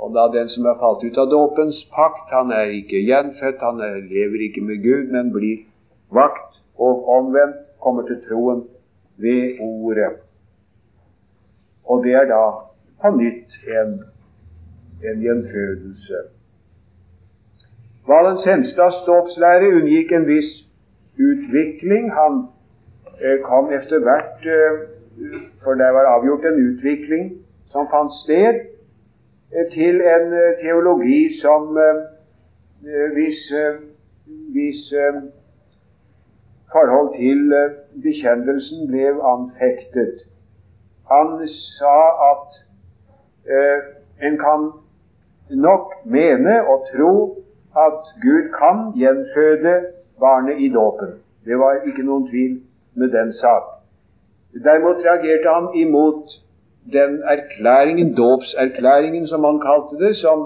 Og 0.00 0.14
da 0.14 0.24
den 0.38 0.48
som 0.48 0.66
er 0.66 0.80
falt 0.80 1.04
ut 1.04 1.18
av 1.18 1.28
dåpens 1.30 1.84
pakt, 1.94 2.32
han 2.32 2.50
er 2.50 2.72
ikke 2.80 3.04
gjenfødt, 3.04 3.60
han 3.60 3.80
er, 3.84 4.00
lever 4.14 4.46
ikke 4.48 4.64
med 4.64 4.82
Gud, 4.82 5.12
men 5.12 5.32
blir 5.32 5.66
vakt 6.10 6.58
og 6.78 7.08
omvendt, 7.08 7.68
kommer 7.80 8.02
til 8.08 8.18
troen 8.28 8.64
ved 9.16 9.60
ordet. 9.60 10.12
Og 11.84 12.04
det 12.04 12.14
er 12.14 12.26
da 12.32 12.42
på 13.02 13.10
nytt 13.16 13.56
en, 13.78 13.92
en 15.08 15.22
gjenfødelse. 15.22 16.20
Valens 18.06 18.44
Henstads 18.44 19.02
dåpslære 19.06 19.68
unngikk 19.76 20.12
en 20.12 20.26
viss 20.26 20.50
utvikling. 21.28 22.12
Han 22.20 22.46
eh, 23.24 23.38
kom 23.44 23.72
etter 23.72 24.00
hvert 24.06 24.48
eh, 24.56 24.80
For 25.62 25.74
det 25.74 25.90
var 25.96 26.06
avgjort 26.16 26.44
en 26.48 26.60
utvikling 26.68 27.26
som 27.72 27.88
fant 27.92 28.12
sted, 28.22 28.60
eh, 29.52 29.66
til 29.72 30.00
en 30.14 30.32
eh, 30.32 30.56
teologi 30.62 31.20
som 31.42 31.76
eh, 31.76 32.00
eh, 32.88 33.08
hvis, 33.16 33.40
hvis 34.54 34.82
forhold 36.72 37.14
til 37.18 37.40
bekjennelsen 38.02 38.88
ble 38.88 39.12
anfektet. 39.34 40.26
Han 41.10 41.48
sa 41.48 41.96
at 42.32 42.60
en 44.22 44.36
kan 44.38 44.70
nok 45.50 45.92
mene 46.04 46.54
og 46.68 46.86
tro 46.92 47.12
at 47.76 48.02
Gud 48.22 48.44
kan 48.58 48.78
gjenføde 49.00 49.74
barnet 50.20 50.60
i 50.60 50.68
dåpen. 50.68 51.08
Det 51.44 51.58
var 51.58 51.82
ikke 51.86 52.02
noen 52.02 52.28
tvil 52.30 52.60
med 52.94 53.08
den 53.08 53.32
sak. 53.32 53.64
Derimot 54.64 55.04
reagerte 55.06 55.48
han 55.56 55.68
imot 55.74 56.24
den 56.92 57.22
erklæringen, 57.34 58.14
dåpserklæringen 58.14 59.26
som 59.26 59.44
han 59.44 59.60
kalte 59.60 60.04
det, 60.04 60.16
som 60.16 60.38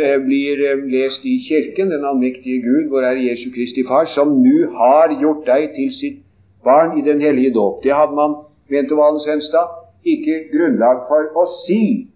eh, 0.00 0.18
blir 0.26 0.54
eh, 0.68 0.84
lest 0.94 1.24
i 1.24 1.36
Kirken, 1.48 1.90
den 1.90 2.04
allmektige 2.04 2.62
Gud, 2.62 2.88
hvor 2.88 3.00
er 3.00 3.12
Jesu 3.28 3.50
Kristi 3.54 3.84
Far, 3.88 4.04
som 4.04 4.28
nå 4.28 4.58
har 4.80 5.20
gjort 5.20 5.46
deg 5.46 5.70
til 5.76 5.92
sitt 6.00 6.18
barn 6.64 6.98
i 6.98 7.02
den 7.10 7.20
hellige 7.20 7.54
dåp. 7.54 7.82
Det 7.84 7.92
hadde 7.94 8.16
man, 8.16 8.36
mente 8.70 8.96
Valen 8.96 9.20
Senstad, 9.20 9.83
ikke 10.04 10.40
grunnlag 10.52 11.06
for 11.08 11.30
å 11.40 11.46
si. 11.66 12.08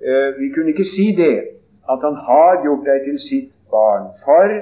Eh, 0.00 0.28
vi 0.38 0.50
kunne 0.54 0.74
ikke 0.74 0.88
si 0.88 1.10
det, 1.16 1.36
at 1.90 2.04
han 2.06 2.18
har 2.26 2.62
gjort 2.64 2.86
deg 2.86 3.08
til 3.08 3.18
sitt 3.18 3.50
barn. 3.70 4.12
For 4.24 4.60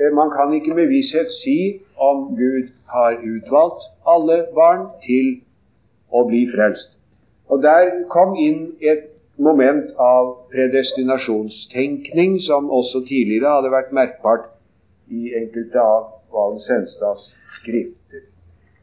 Eh, 0.00 0.14
man 0.14 0.30
kan 0.30 0.54
ikke 0.54 0.74
med 0.74 0.86
visshet 0.86 1.30
si 1.42 1.80
om 1.96 2.36
Gud 2.36 2.68
har 2.86 3.12
utvalgt 3.34 3.82
alle 4.06 4.36
barn 4.54 4.84
til 5.06 5.40
å 6.10 6.22
bli 6.28 6.44
frelst. 6.54 6.94
Og 7.50 7.62
der 7.62 7.90
kom 8.14 8.36
inn 8.38 8.60
et 8.80 9.08
moment 9.48 9.90
av 9.98 10.30
predestinasjonstenkning 10.52 12.38
som 12.46 12.70
også 12.70 13.02
tidligere 13.08 13.56
hadde 13.56 13.74
vært 13.74 13.94
merkbart 14.00 14.46
i 15.10 15.34
enkelte 15.40 15.82
av 15.82 16.08
Valen 16.32 16.62
Senstads 16.62 17.32
skrifter. 17.58 18.22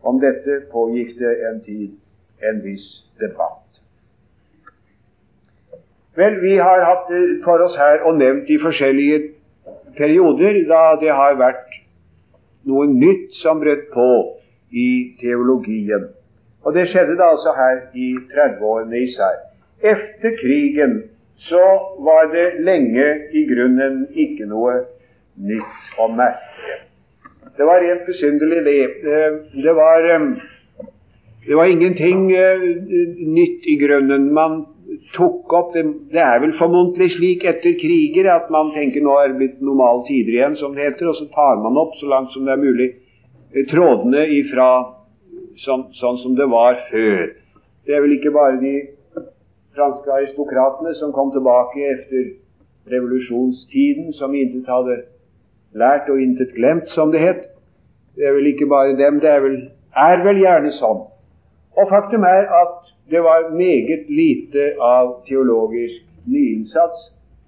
Om 0.03 0.19
dette 0.19 0.65
pågikk 0.71 1.15
det 1.19 1.35
en 1.49 1.61
tid 1.63 1.95
en 2.49 2.61
viss 2.63 2.87
debatt. 3.21 3.61
Vel, 6.15 6.37
vi 6.41 6.55
har 6.57 6.83
hatt 6.87 7.09
det 7.11 7.23
for 7.43 7.59
oss 7.65 7.75
her 7.77 8.05
og 8.07 8.17
nevnt 8.19 8.47
de 8.47 8.59
forskjellige 8.61 9.19
perioder 9.97 10.61
da 10.69 10.83
det 11.01 11.11
har 11.11 11.35
vært 11.39 11.75
noe 12.65 12.87
nytt 12.87 13.35
som 13.41 13.59
brøt 13.59 13.89
på 13.93 14.11
i 14.71 14.87
teologien. 15.19 16.07
Og 16.65 16.73
det 16.73 16.87
skjedde 16.89 17.17
da 17.19 17.29
altså 17.35 17.53
her 17.57 17.83
i 17.93 18.15
30-årene 18.31 19.03
især. 19.03 19.43
Efter 19.83 20.33
krigen 20.39 21.03
så 21.35 21.65
var 22.07 22.31
det 22.31 22.47
lenge 22.63 23.05
i 23.35 23.43
grunnen 23.49 24.05
ikke 24.15 24.47
noe 24.49 24.79
nytt 25.35 25.99
å 25.99 26.07
merke. 26.15 26.79
Det 27.55 27.67
var 27.67 27.83
rent 27.83 28.07
besynderlig, 28.07 28.63
det. 28.65 28.79
Eh, 29.03 29.35
det 29.63 29.75
var, 29.75 30.07
eh, 30.15 30.54
det 31.47 31.55
var 31.55 31.65
ingenting 31.69 32.31
eh, 32.31 32.63
nytt 33.37 33.67
i 33.69 33.75
grunnen. 33.81 34.33
Man 34.33 34.65
tok 35.13 35.53
opp 35.53 35.73
det, 35.75 35.83
det 36.13 36.21
er 36.21 36.41
vel 36.41 36.55
formodentlig 36.57 37.11
slik 37.13 37.45
etter 37.45 37.77
kriger 37.79 38.31
at 38.33 38.49
man 38.53 38.71
tenker 38.73 39.03
nå 39.05 39.13
er 39.21 39.31
det 39.31 39.39
blitt 39.41 39.61
normale 39.61 40.03
tider 40.07 40.39
igjen, 40.39 40.57
som 40.59 40.73
det 40.75 40.87
heter, 40.87 41.11
og 41.11 41.19
så 41.19 41.29
tar 41.35 41.61
man 41.61 41.77
opp 41.77 41.93
så 41.99 42.09
langt 42.09 42.33
som 42.33 42.47
det 42.47 42.55
er 42.55 42.63
mulig 42.63 42.89
eh, 43.53 43.65
trådene 43.69 44.25
ifra 44.39 44.69
sånn, 45.61 45.89
sånn 45.99 46.21
som 46.23 46.37
det 46.39 46.49
var 46.51 46.81
før. 46.89 47.35
Det 47.85 47.93
er 47.93 48.01
vel 48.01 48.17
ikke 48.17 48.33
bare 48.33 48.57
de 48.63 48.75
franske 49.75 50.11
aristokratene 50.17 50.95
som 50.97 51.13
kom 51.13 51.33
tilbake 51.35 51.83
etter 51.93 52.29
revolusjonstiden, 52.89 54.13
som 54.17 54.33
intet 54.37 54.69
hadde 54.69 55.03
lært 55.77 56.09
og 56.09 56.21
intet 56.21 56.53
glemt, 56.57 56.89
som 56.93 57.11
det 57.13 57.21
het. 57.21 57.43
Det 58.15 58.25
er 58.25 58.37
vel 58.37 58.49
ikke 58.53 58.69
bare 58.71 58.95
dem. 58.97 59.19
Det 59.21 59.29
er 59.29 59.43
vel, 59.43 59.57
er 59.93 60.23
vel 60.25 60.41
gjerne 60.41 60.71
sånn. 60.73 61.03
Og 61.75 61.89
faktum 61.89 62.23
er 62.23 62.43
at 62.61 62.75
det 63.11 63.21
var 63.23 63.49
meget 63.51 64.03
lite 64.09 64.63
av 64.81 65.05
teologisk 65.27 66.01
nyinnsats 66.25 66.99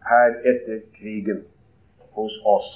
her 0.10 0.30
etter 0.52 0.80
krigen 0.98 1.40
hos 2.16 2.34
oss. 2.56 2.70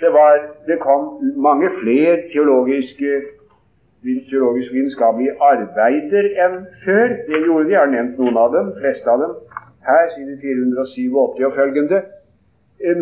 Det, 0.00 0.10
var, 0.12 0.32
det 0.66 0.78
kom 0.80 1.02
mange 1.36 1.68
flere 1.80 2.16
teologiske 2.32 3.10
teologisk 4.30 4.72
vitenskapelige 4.76 5.34
arbeider 5.40 6.30
enn 6.46 6.58
før. 6.84 7.14
Det 7.28 7.40
gjorde 7.46 7.64
de. 7.64 7.72
Jeg 7.72 7.80
har 7.80 7.92
nevnt 7.94 8.18
noen 8.20 8.36
av 8.44 8.52
dem, 8.56 8.72
fleste 8.80 9.10
av 9.10 9.22
dem, 9.24 9.32
her 9.88 10.10
siden 10.14 10.38
487 10.42 11.46
og 11.48 11.56
følgende. 11.58 12.02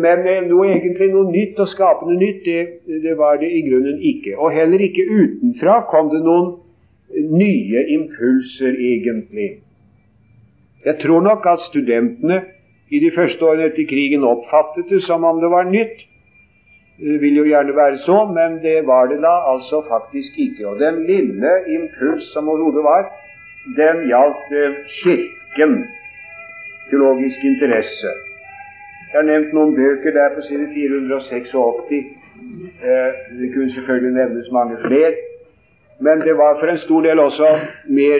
Men 0.05 0.23
noe 0.47 0.69
egentlig 0.69 1.09
noe 1.11 1.31
nytt 1.31 1.59
og 1.59 1.67
skapende 1.67 2.15
nytt, 2.21 2.45
det, 2.45 2.99
det 3.03 3.17
var 3.19 3.41
det 3.41 3.49
i 3.51 3.63
grunnen 3.67 3.99
ikke. 4.13 4.37
Og 4.37 4.53
heller 4.55 4.79
ikke 4.85 5.07
utenfra 5.11 5.81
kom 5.91 6.11
det 6.13 6.21
noen 6.23 6.53
nye 7.15 7.85
impulser, 7.97 8.73
egentlig. 8.91 9.49
Jeg 10.85 10.99
tror 11.01 11.21
nok 11.21 11.45
at 11.45 11.59
studentene 11.69 12.41
i 12.91 12.99
de 12.99 13.11
første 13.15 13.45
årene 13.45 13.69
etter 13.69 13.87
krigen 13.89 14.25
oppfattet 14.27 14.89
det 14.89 15.03
som 15.03 15.23
om 15.23 15.39
det 15.41 15.51
var 15.51 15.69
nytt. 15.69 16.03
Det 16.99 17.21
vil 17.21 17.39
jo 17.39 17.45
gjerne 17.47 17.75
være 17.75 17.97
så, 18.05 18.17
men 18.37 18.59
det 18.65 18.85
var 18.87 19.07
det 19.11 19.21
da 19.23 19.33
altså 19.53 19.81
faktisk 19.87 20.39
ikke. 20.45 20.67
Og 20.67 20.79
den 20.79 21.05
lille 21.07 21.53
impuls 21.77 22.27
som 22.33 22.49
overhodet 22.49 22.83
var, 22.83 23.07
den 23.79 24.05
gjaldt 24.11 24.53
eh, 24.59 24.75
Kirken, 24.99 25.73
teologisk 26.89 27.45
interesse. 27.51 28.11
Jeg 29.13 29.19
har 29.21 29.27
nevnt 29.29 29.53
noen 29.53 29.75
bøker 29.77 30.11
der 30.13 30.35
på 30.35 30.41
side 30.41 30.67
486 30.73 31.53
Det 33.39 33.47
kunne 33.53 33.71
selvfølgelig 33.71 34.13
nevnes 34.19 34.51
mange 34.51 34.77
flere. 34.85 35.13
Men 35.99 36.21
det 36.21 36.37
var 36.37 36.59
for 36.59 36.67
en 36.67 36.77
stor 36.77 37.01
del 37.01 37.19
også 37.19 37.59
mer 37.87 38.19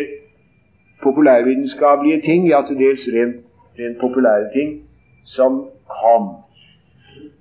populærvitenskapelige 1.03 2.21
ting, 2.21 2.47
ja 2.49 2.61
til 2.67 2.77
dels 2.77 3.07
rent, 3.15 3.35
rent 3.79 3.99
populære 3.99 4.51
ting, 4.53 4.89
som 5.25 5.51
kom 6.01 6.23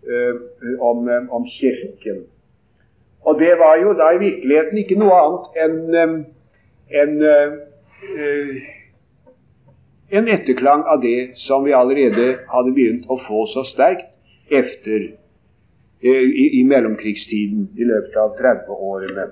øh, 0.06 0.34
om, 0.80 1.08
om, 1.30 1.44
Kirken. 1.60 2.22
Og 3.24 3.38
det 3.38 3.52
var 3.58 3.74
jo 3.82 3.92
da 3.92 4.06
i 4.14 4.18
virkeligheten 4.18 4.78
ikke 4.78 4.98
noe 4.98 5.18
annet 5.24 5.44
enn 5.64 6.24
en, 7.02 7.22
øh, 7.22 8.56
en 10.12 10.28
etterklang 10.28 10.82
av 10.86 11.02
det 11.02 11.30
som 11.46 11.64
vi 11.64 11.72
allerede 11.72 12.26
hadde 12.54 12.74
begynt 12.74 13.06
å 13.08 13.20
få 13.28 13.46
så 13.54 13.62
sterkt 13.64 14.10
efter 14.50 15.06
øh, 16.02 16.28
i, 16.42 16.48
i 16.60 16.62
mellomkrigstiden 16.68 17.70
i 17.78 17.88
løpet 17.88 18.18
av 18.24 18.34
30-årene. 18.40 19.30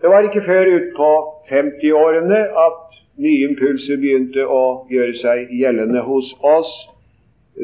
Det 0.00 0.10
var 0.10 0.24
ikke 0.24 0.46
før 0.46 0.64
utpå 0.76 1.08
50-årene 1.50 2.40
at 2.66 2.80
nye 3.20 3.48
impulser 3.50 3.96
begynte 4.00 4.46
å 4.48 4.86
gjøre 4.88 5.14
seg 5.20 5.50
gjeldende 5.52 6.00
hos 6.06 6.30
oss. 6.40 6.70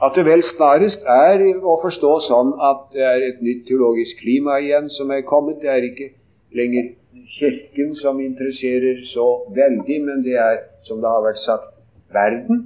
at 0.03 0.17
det 0.17 0.25
vel 0.27 0.41
snarest 0.43 1.05
er 1.07 1.41
å 1.63 1.77
forstå 1.79 2.11
sånn 2.25 2.51
at 2.69 2.89
det 2.95 3.03
er 3.07 3.25
et 3.29 3.39
nytt 3.45 3.63
teologisk 3.69 4.19
klima 4.19 4.57
igjen 4.59 4.89
som 4.91 5.11
er 5.15 5.23
kommet. 5.27 5.61
Det 5.61 5.69
er 5.71 5.87
ikke 5.87 6.09
lenger 6.57 6.91
Kirken 7.37 7.93
som 7.95 8.19
interesserer 8.19 9.03
så 9.13 9.27
veldig, 9.55 9.99
men 10.03 10.23
det 10.25 10.35
er, 10.41 10.57
som 10.83 10.99
det 11.01 11.07
har 11.07 11.23
vært 11.23 11.39
sagt, 11.43 11.69
verden. 12.13 12.65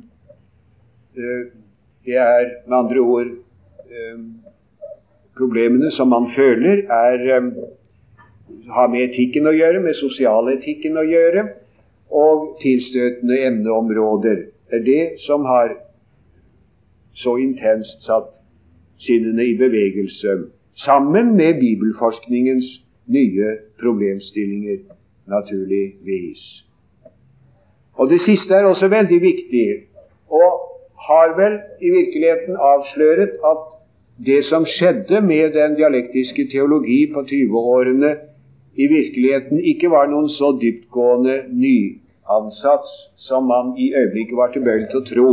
Eh, 1.16 1.44
det 2.08 2.18
er 2.24 2.50
med 2.66 2.78
andre 2.80 3.04
ord 3.04 3.34
problemene 5.38 5.92
som 5.92 6.08
man 6.08 6.32
føler, 6.36 6.84
er, 6.92 7.18
eh, 7.36 7.52
har 8.72 8.88
med 8.88 9.10
etikken 9.10 9.48
å 9.48 9.56
gjøre, 9.56 9.82
med 9.84 9.94
sosialetikken 9.94 10.98
å 10.98 11.06
gjøre, 11.06 11.48
og 12.12 12.58
tilstøtende 12.62 13.40
emneområder. 13.48 14.38
Det 14.70 14.80
er 14.80 14.84
det 14.84 15.20
som 15.26 15.46
har 15.46 15.76
så 17.16 17.36
intenst 17.36 18.06
satt 18.06 18.34
sinnene 19.00 19.46
i 19.46 19.58
bevegelse, 19.58 20.38
sammen 20.76 21.36
med 21.36 21.60
bibelforskningens 21.60 22.68
nye 23.08 23.58
problemstillinger, 23.82 24.80
naturligvis. 25.28 26.44
Og 27.98 28.10
det 28.10 28.22
siste 28.22 28.54
er 28.54 28.64
også 28.64 28.88
veldig 28.88 29.22
viktig, 29.22 29.68
og 30.30 30.68
har 31.08 31.34
vel 31.38 31.60
i 31.82 31.90
virkeligheten 31.90 32.56
avsløret 32.60 33.40
at 33.52 33.77
det 34.26 34.44
som 34.46 34.66
skjedde 34.66 35.22
med 35.22 35.54
den 35.54 35.76
dialektiske 35.78 36.48
teologi 36.52 37.06
på 37.14 37.22
20-årene, 37.22 38.16
i 38.78 38.88
virkeligheten 38.88 39.62
ikke 39.62 39.90
var 39.90 40.10
noen 40.10 40.30
så 40.30 40.52
dyptgående 40.62 41.38
nyansats 41.50 42.90
som 43.18 43.48
man 43.50 43.74
i 43.78 43.90
øyeblikket 43.94 44.38
var 44.38 44.54
tilbøyelig 44.54 44.90
til 44.92 45.02
å 45.02 45.08
tro. 45.08 45.32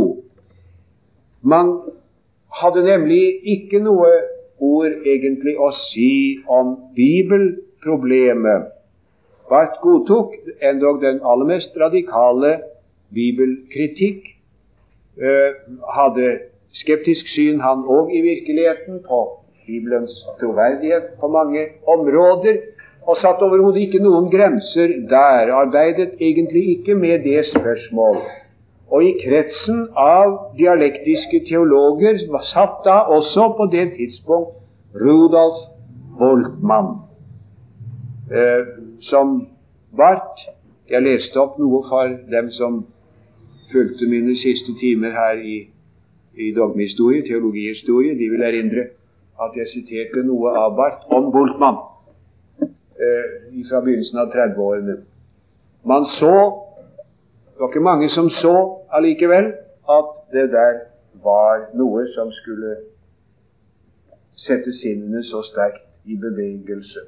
Man 1.41 1.75
hadde 2.61 2.85
nemlig 2.85 3.21
ikke 3.55 3.81
noe 3.85 4.09
ord 4.63 5.05
egentlig 5.05 5.57
å 5.61 5.69
si 5.77 6.39
om 6.49 6.73
bibelproblemet. 6.97 8.71
Barth 9.49 9.77
godtok 9.83 10.33
endog 10.61 11.03
den 11.03 11.21
aller 11.21 11.45
mest 11.45 11.77
radikale 11.77 12.57
bibelkritikk, 13.13 14.25
øh, 15.21 15.51
hadde 15.97 16.31
skeptisk 16.75 17.27
syn, 17.31 17.59
han 17.63 17.83
òg 17.87 18.13
i 18.15 18.21
virkeligheten, 18.21 19.01
på 19.07 19.19
Bibelens 19.65 20.15
troverdighet 20.39 21.15
på 21.19 21.27
mange 21.27 21.67
områder, 21.87 22.57
og 23.07 23.17
satt 23.17 23.41
overhodet 23.45 23.85
ikke 23.85 24.01
noen 24.01 24.31
grenser 24.33 24.93
der. 25.09 25.51
Arbeidet 25.53 26.17
egentlig 26.19 26.63
ikke 26.77 26.95
med 26.95 27.23
det 27.23 27.45
spørsmål. 27.45 28.17
Og 28.89 29.03
i 29.03 29.13
kretsen 29.21 29.87
av 29.97 30.35
dialektiske 30.57 31.41
teologer 31.49 32.21
satt 32.51 32.81
da 32.85 32.99
også 33.17 33.47
på 33.57 33.69
det 33.73 33.87
tidspunkt 33.97 34.53
Rudolf 34.95 35.61
Boltmann, 36.19 36.91
eh, 38.31 38.67
som 39.01 39.47
vart 39.91 40.51
Jeg 40.85 41.01
leste 41.01 41.39
opp 41.41 41.55
noe 41.57 41.79
for 41.89 42.11
dem 42.29 42.51
som 42.53 42.83
fulgte 43.71 44.05
mine 44.05 44.35
siste 44.37 44.75
timer 44.77 45.15
her 45.17 45.39
i 45.41 45.55
i 46.37 46.51
dogmehistorie, 46.55 47.23
teologihistorie, 47.27 48.15
de 48.19 48.29
vil 48.29 48.43
erindre 48.43 48.87
at 49.41 49.55
jeg 49.55 49.67
siterte 49.71 50.23
noe 50.23 50.53
av 50.59 50.75
Barth 50.77 51.11
om 51.13 51.31
Bultmann 51.31 51.79
eh, 52.61 53.63
fra 53.69 53.81
begynnelsen 53.83 54.21
av 54.23 54.31
30-årene. 54.35 54.99
Man 55.85 56.05
så 56.05 56.61
Det 57.55 57.61
var 57.61 57.69
ikke 57.71 57.79
mange 57.79 58.09
som 58.11 58.27
så 58.29 58.51
allikevel 58.91 59.45
at 59.87 60.09
det 60.35 60.49
der 60.51 60.79
var 61.23 61.69
noe 61.79 62.01
som 62.11 62.33
skulle 62.35 62.73
sette 64.35 64.73
sinnene 64.75 65.23
så 65.23 65.39
sterkt 65.41 65.85
i 66.03 66.17
bevegelse. 66.19 66.99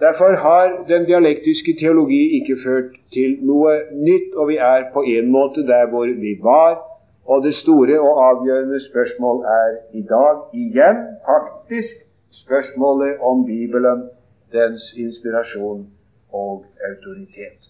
Derfor 0.00 0.36
har 0.40 0.86
den 0.88 1.04
dialektiske 1.04 1.76
teologi 1.80 2.40
ikke 2.40 2.56
ført 2.64 2.96
til 3.12 3.36
noe 3.44 3.76
nytt, 3.92 4.32
og 4.36 4.48
vi 4.48 4.56
er 4.56 4.88
på 4.94 5.04
en 5.04 5.30
måte 5.30 5.66
der 5.66 5.86
hvor 5.92 6.06
vi 6.06 6.32
var 6.42 6.80
og 7.26 7.42
det 7.42 7.54
store 7.54 8.00
og 8.00 8.12
avgjørende 8.30 8.80
spørsmål 8.90 9.44
er 9.44 9.68
i 9.92 10.02
dag 10.02 10.34
igjen 10.62 10.98
faktisk 11.30 11.94
spørsmålet 12.42 13.18
om 13.20 13.44
Bibelen, 13.44 14.08
dens 14.52 14.82
inspirasjon 14.96 15.86
og 16.32 16.64
autoritet. 16.88 17.60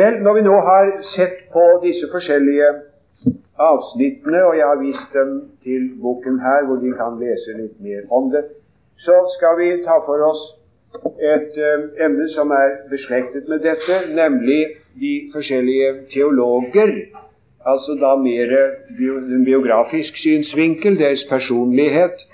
Vel, 0.00 0.22
når 0.22 0.34
vi 0.34 0.42
nå 0.42 0.56
har 0.70 0.86
sett 1.16 1.36
på 1.52 1.64
disse 1.82 2.06
forskjellige 2.12 2.68
avsnittene, 3.58 4.44
og 4.48 4.56
jeg 4.58 4.66
har 4.66 4.80
vist 4.86 5.12
dem 5.12 5.30
til 5.62 5.90
boken 6.02 6.40
her, 6.40 6.66
hvor 6.66 6.76
de 6.76 6.92
kan 7.00 7.18
lese 7.20 7.56
litt 7.58 7.76
mer 7.80 8.02
om 8.10 8.30
det, 8.30 8.44
så 8.96 9.16
skal 9.36 9.58
vi 9.60 9.68
ta 9.84 9.96
for 10.06 10.22
oss 10.30 10.42
et 11.20 11.56
um, 11.56 11.82
emne 12.04 12.28
som 12.28 12.50
er 12.50 12.76
beslektet 12.90 13.48
med 13.48 13.62
dette, 13.66 13.98
nemlig 14.14 14.60
de 15.00 15.30
forskjellige 15.34 15.90
teologer, 16.14 16.92
altså 17.66 17.94
da 18.00 18.14
mer 18.16 18.54
en 19.36 19.44
biografisk 19.44 20.16
synsvinkel, 20.16 20.98
deres 20.98 21.24
personlighet, 21.30 22.26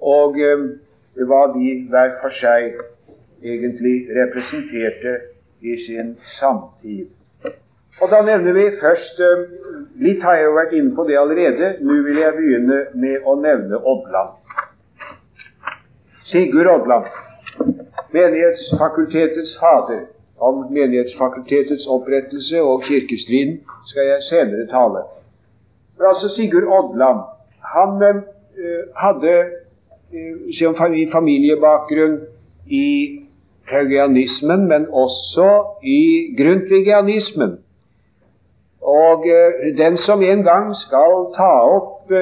og 0.00 0.38
um, 0.52 0.68
hva 1.16 1.42
de 1.56 1.72
hver 1.90 2.18
for 2.22 2.34
seg 2.42 2.78
egentlig 3.42 3.96
representerte 4.20 5.18
i 5.62 5.76
sin 5.86 6.16
samtid. 6.38 7.06
Og 8.00 8.10
Da 8.10 8.20
nevner 8.22 8.52
vi 8.52 8.64
først 8.80 9.20
um, 9.20 9.44
Litt 9.96 10.22
har 10.22 10.34
jeg 10.36 10.44
jo 10.44 10.56
vært 10.56 10.72
inne 10.76 10.92
på 10.96 11.04
det 11.08 11.16
allerede. 11.16 11.68
Nå 11.80 11.94
vil 12.04 12.18
jeg 12.20 12.34
begynne 12.36 12.80
med 13.00 13.24
å 13.24 13.32
nevne 13.40 13.78
Odland. 13.80 14.34
Sigurd 16.28 16.68
Odland, 16.68 17.06
menighetsfakultetets 18.16 19.52
fader, 19.60 20.02
om 20.40 20.54
Menighetsfakultetets 20.70 21.86
opprettelse 21.86 22.62
og 22.62 22.82
kirkestriden 22.82 23.60
skal 23.86 24.02
jeg 24.12 24.22
senere 24.30 24.66
tale. 24.76 25.02
Men 25.96 26.06
altså 26.12 26.28
Sigurd 26.36 26.68
Odland 26.78 27.20
han 27.74 27.90
uh, 28.02 28.82
hadde 29.04 29.34
uh, 30.62 31.12
familiebakgrunn 31.12 32.18
i 32.66 33.20
haugianismen, 33.70 34.68
men 34.68 34.86
også 34.92 35.48
i 35.82 36.34
grundtvigianismen. 36.38 37.58
Og 38.82 39.18
uh, 39.18 39.76
den 39.78 39.96
som 39.96 40.22
en 40.22 40.42
gang 40.42 40.74
skal 40.76 41.14
ta 41.36 41.52
opp 41.76 42.12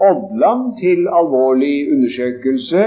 Odland 0.00 0.62
til 0.80 1.08
alvorlig 1.18 1.92
undersøkelse, 1.92 2.82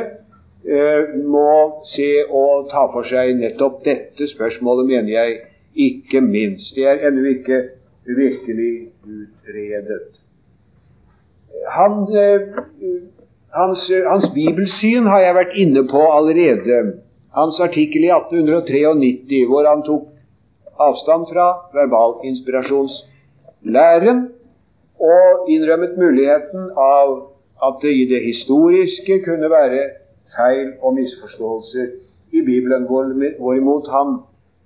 må 0.63 1.83
se 1.87 2.25
og 2.27 2.69
ta 2.71 2.87
for 2.91 3.03
seg 3.07 3.37
nettopp 3.39 3.83
dette 3.85 4.27
spørsmålet, 4.27 4.87
mener 4.89 5.11
jeg, 5.13 5.37
ikke 5.75 6.21
minst. 6.21 6.75
Det 6.75 6.85
er 6.85 7.07
ennå 7.07 7.23
ikke 7.31 7.63
virkelig 8.05 8.87
utredet. 9.03 10.01
Han, 11.69 12.07
eh, 12.23 12.41
hans, 13.53 13.91
hans, 14.07 14.33
bibelsyn 14.33 15.05
har 15.05 15.19
jeg 15.19 15.35
vært 15.35 15.53
inne 15.55 15.87
på 15.87 16.11
allerede. 16.11 16.93
Hans 17.35 17.59
artikkel 17.59 18.03
i 18.03 18.09
1893 18.13 19.45
hvor 19.47 19.67
han 19.69 19.83
tok 19.85 20.07
avstand 20.79 21.25
fra 21.31 21.53
verbalinspirasjonslæren 21.75 24.27
og 24.99 25.49
innrømmet 25.51 25.97
muligheten 25.97 26.71
av 26.75 27.23
at 27.67 27.73
det 27.83 27.93
i 27.95 28.05
det 28.09 28.23
historiske 28.23 29.23
kunne 29.25 29.49
være 29.51 29.89
feil 30.35 30.73
og 30.81 30.95
misforståelser 30.99 31.87
i 32.31 32.41
Bibelen, 32.45 32.85
hvorimot 33.39 33.89
han 33.89 34.19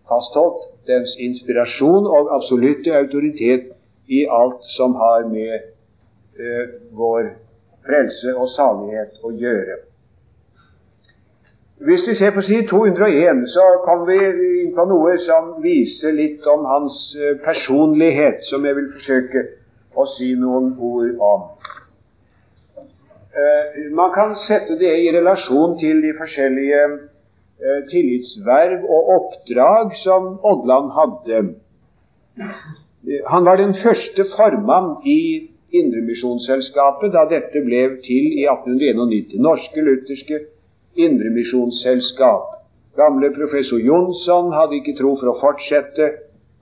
fastholdt 0.10 0.68
dens 0.88 1.16
inspirasjon 1.20 2.08
og 2.08 2.36
absolutte 2.36 2.96
autoritet 2.96 3.72
i 4.08 4.26
alt 4.42 4.64
som 4.78 4.96
har 4.96 5.28
med 5.32 5.54
uh, 6.40 6.68
vår 6.92 7.32
frelse 7.86 8.36
og 8.36 8.50
salighet 8.50 9.24
å 9.24 9.32
gjøre. 9.32 9.80
Hvis 11.84 12.06
vi 12.08 12.16
ser 12.16 12.32
på 12.32 12.42
side 12.42 12.68
201, 12.68 13.48
så 13.52 13.64
kommer 13.84 14.06
vi 14.12 14.62
inn 14.64 14.76
på 14.76 14.86
noe 14.88 15.18
som 15.20 15.56
viser 15.64 16.16
litt 16.16 16.46
om 16.48 16.68
hans 16.68 17.00
uh, 17.20 17.34
personlighet, 17.44 18.44
som 18.50 18.66
jeg 18.66 18.78
vil 18.80 18.92
forsøke 18.96 19.48
å 19.96 20.06
si 20.16 20.34
noen 20.40 20.74
ord 20.80 21.20
om. 21.20 21.48
Man 23.92 24.12
kan 24.14 24.36
sette 24.38 24.78
det 24.80 24.92
i 25.02 25.12
relasjon 25.16 25.78
til 25.82 26.02
de 26.04 26.14
forskjellige 26.18 26.84
Eh, 27.64 27.84
tillitsverv 27.92 28.82
og 28.96 29.10
oppdrag 29.18 29.94
som 30.02 30.26
Odland 30.52 30.90
hadde. 30.98 31.38
Han 33.32 33.46
var 33.46 33.56
den 33.56 33.76
første 33.84 34.26
formann 34.36 34.90
i 35.08 35.48
Indremisjonsselskapet 35.80 37.14
da 37.16 37.24
dette 37.30 37.62
ble 37.64 37.84
til 38.08 38.26
i 38.42 38.44
1891. 38.52 39.38
Norske 39.48 39.86
Lutherske 39.86 40.42
Indremisjonsselskap. 41.06 42.52
Gamle 43.00 43.32
professor 43.38 43.80
Jonsson 43.80 44.52
hadde 44.58 44.82
ikke 44.82 44.98
tro 45.00 45.16
for 45.22 45.32
å 45.32 45.40
fortsette. 45.40 46.10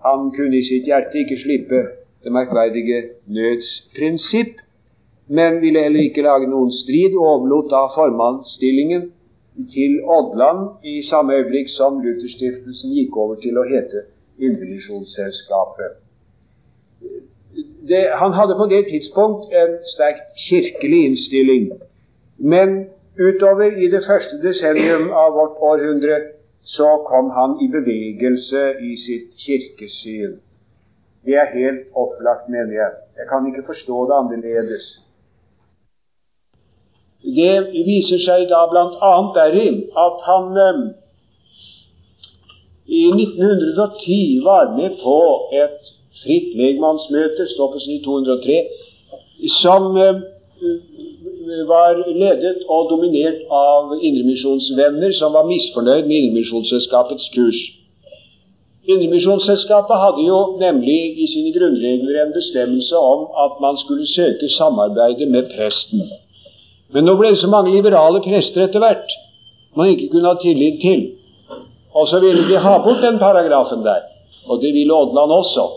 Han 0.06 0.30
kunne 0.38 0.62
i 0.62 0.68
sitt 0.70 0.86
hjerte 0.92 1.24
ikke 1.24 1.42
slippe 1.42 1.82
det 2.22 2.36
merkverdige 2.36 3.02
nødsprinsipp, 3.26 4.61
men 5.38 5.62
ville 5.62 5.84
heller 5.84 6.04
ikke 6.04 6.26
lage 6.26 6.48
noen 6.52 6.72
strid 6.76 7.14
og 7.16 7.28
overlot 7.34 7.68
da 7.72 7.82
formannsstillingen 7.96 9.04
til 9.74 9.94
Odland 10.16 10.64
i 10.94 10.96
samme 11.10 11.36
øyeblikk 11.38 11.70
som 11.72 12.00
Lutherstiftelsen 12.04 12.96
gikk 12.98 13.18
over 13.24 13.38
til 13.44 13.60
å 13.62 13.64
hete 13.70 14.02
Indremisjonsselskapet. 14.42 16.00
han 18.22 18.34
hadde 18.40 18.58
på 18.62 18.66
det 18.74 18.82
tidspunkt 18.90 19.54
en 19.62 19.78
sterkt 19.94 20.28
kirkelig 20.48 21.00
innstilling, 21.10 21.72
men 22.38 22.70
utover 23.20 23.78
i 23.86 23.88
det 23.94 24.02
første 24.08 24.40
desennium 24.48 25.10
av 25.24 25.32
vårt 25.40 25.64
århundre 25.70 26.18
så 26.64 26.90
kom 27.08 27.30
han 27.38 27.56
i 27.66 27.68
bevegelse 27.78 28.64
i 28.90 28.96
sitt 29.06 29.32
kirkesyn. 29.46 30.36
Det 31.26 31.36
er 31.44 31.56
helt 31.56 31.88
opplagt, 31.96 32.50
mener 32.50 32.76
jeg. 32.82 32.92
Jeg 33.18 33.28
kan 33.32 33.48
ikke 33.48 33.66
forstå 33.72 34.06
det 34.10 34.20
annerledes. 34.22 34.92
Det 37.22 37.56
viser 37.86 38.20
seg 38.26 38.48
da 38.50 38.66
bl.a. 38.72 39.14
deri 39.36 39.68
at 40.06 40.22
han 40.26 40.58
eh, 40.58 40.80
i 42.92 43.04
1910 43.14 44.40
var 44.44 44.72
med 44.78 44.98
på 45.04 45.18
et 45.54 45.92
fritt 46.24 46.56
legmannsmøte, 46.58 47.46
står 47.54 47.72
på 47.74 47.80
side 47.84 48.04
203, 48.04 48.58
som 49.62 49.98
eh, 50.02 50.24
var 51.70 52.02
ledet 52.24 52.66
og 52.70 52.90
dominert 52.90 53.46
av 53.50 53.94
Indremisjonsvenner 54.02 55.14
som 55.20 55.38
var 55.38 55.46
misfornøyd 55.50 56.10
med 56.10 56.18
Indremisjonsselskapets 56.18 57.30
kurs. 57.36 57.62
Indremisjonsselskapet 58.90 60.04
hadde 60.04 60.26
jo 60.26 60.40
nemlig 60.62 61.00
i 61.22 61.30
sine 61.34 61.54
grunnregler 61.54 62.24
en 62.24 62.34
bestemmelse 62.34 62.98
om 62.98 63.30
at 63.46 63.62
man 63.62 63.78
skulle 63.84 64.10
søke 64.10 64.50
samarbeide 64.58 65.30
med 65.30 65.54
presten. 65.54 66.02
Men 66.94 67.08
nå 67.08 67.16
ble 67.20 67.34
det 67.34 67.42
så 67.42 67.50
mange 67.52 67.74
liberale 67.74 68.22
prester 68.26 68.66
etter 68.66 68.84
hvert 68.84 69.18
man 69.80 69.92
ikke 69.94 70.10
kunne 70.12 70.32
ha 70.34 70.40
tillit 70.42 70.82
til. 70.84 71.04
Og 71.96 72.08
så 72.08 72.20
ville 72.24 72.48
de 72.48 72.60
ha 72.60 72.78
bort 72.84 73.04
den 73.04 73.20
paragrafen 73.20 73.84
der. 73.86 74.08
Og 74.48 74.62
det 74.62 74.74
ville 74.76 74.96
Odland 74.96 75.32
også. 75.32 75.68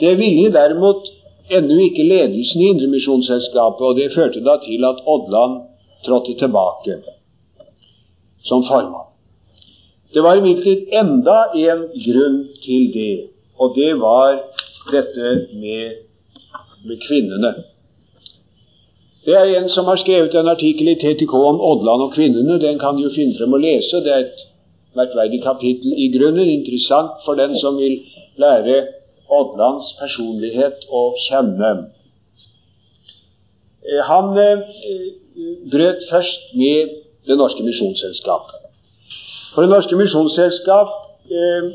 Det 0.00 0.18
ville 0.18 0.52
derimot 0.54 1.08
ennå 1.50 1.78
ikke 1.88 2.06
ledelsen 2.06 2.62
i 2.62 2.68
Indremisjonsselskapet, 2.74 3.86
og 3.86 3.96
det 3.98 4.12
førte 4.14 4.42
da 4.44 4.56
til 4.62 4.84
at 4.86 5.02
Odland 5.06 5.60
trådte 6.06 6.34
tilbake 6.38 7.00
som 8.44 8.64
formann. 8.68 9.10
Det 10.14 10.22
var 10.22 10.38
imidlertid 10.38 10.94
enda 11.00 11.38
en 11.54 11.82
grunn 12.06 12.38
til 12.64 12.86
det, 12.94 13.16
og 13.58 13.74
det 13.76 13.92
var 14.00 14.38
dette 14.90 15.26
med, 15.62 16.00
med 16.86 16.96
kvinnene. 17.06 17.52
Det 19.24 19.34
er 19.36 19.50
en 19.58 19.68
som 19.68 19.84
har 19.84 19.98
skrevet 20.00 20.34
en 20.34 20.48
artikkel 20.48 20.88
i 20.88 20.96
TTK 21.02 21.34
om 21.34 21.60
Odland 21.60 22.02
og 22.06 22.14
kvinnene. 22.14 22.60
Den 22.60 22.78
kan 22.80 22.96
du 22.96 23.10
finne 23.12 23.36
frem 23.38 23.52
og 23.52 23.60
lese. 23.60 24.00
Det 24.04 24.12
er 24.12 24.22
et 24.24 24.46
merkverdig 24.96 25.42
kapittel 25.44 25.92
i 25.92 26.08
grunnen. 26.14 26.48
Interessant 26.48 27.20
for 27.24 27.36
den 27.36 27.52
som 27.60 27.76
vil 27.76 27.98
lære 28.40 28.78
Odlands 29.28 29.92
personlighet 30.00 30.86
å 30.88 31.02
kjenne. 31.28 31.72
Eh, 33.84 34.00
han 34.08 34.32
eh, 34.40 34.64
brøt 35.72 36.08
først 36.10 36.54
med 36.56 36.96
Det 37.28 37.36
Norske 37.36 37.62
Misjonsselskap. 37.62 38.48
For 39.52 39.66
Det 39.66 39.70
Norske 39.74 40.00
Misjonsselskap 40.00 40.96
eh, 41.28 41.68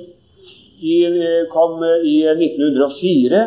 kom 1.53 1.77
i 1.85 2.17
1904 2.33 3.45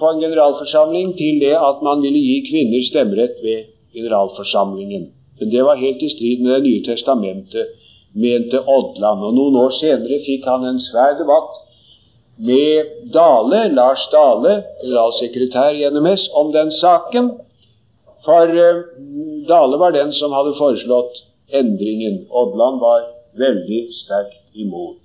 på 0.00 0.10
en 0.10 0.20
generalforsamling 0.22 1.16
til 1.18 1.40
det 1.42 1.56
at 1.58 1.82
man 1.82 2.02
ville 2.04 2.20
gi 2.22 2.36
kvinner 2.50 2.84
stemmerett 2.90 3.40
ved 3.42 3.64
generalforsamlingen. 3.94 5.08
Men 5.38 5.50
det 5.50 5.64
var 5.66 5.80
helt 5.80 6.02
i 6.02 6.10
strid 6.16 6.42
med 6.42 6.54
Det 6.54 6.62
nye 6.62 6.84
testamentet, 6.86 7.66
mente 8.14 8.60
Odland. 8.76 9.24
Og 9.26 9.34
noen 9.34 9.56
år 9.64 9.72
senere 9.80 10.20
fikk 10.26 10.46
han 10.46 10.64
en 10.68 10.80
svær 10.80 11.16
debatt 11.18 11.58
med 12.36 12.92
Dale, 13.14 13.60
Lars 13.74 14.04
Dale, 14.12 14.54
generalsekretær 14.82 15.74
i 15.80 15.88
NMS, 15.90 16.28
om 16.34 16.52
den 16.52 16.70
saken. 16.78 17.32
For 18.24 18.46
uh, 18.46 18.84
Dale 19.48 19.78
var 19.82 19.90
den 19.90 20.12
som 20.12 20.32
hadde 20.32 20.54
foreslått 20.58 21.24
endringen. 21.52 22.22
Odland 22.30 22.80
var 22.80 23.08
veldig 23.38 23.82
sterkt 23.98 24.38
imot. 24.54 25.00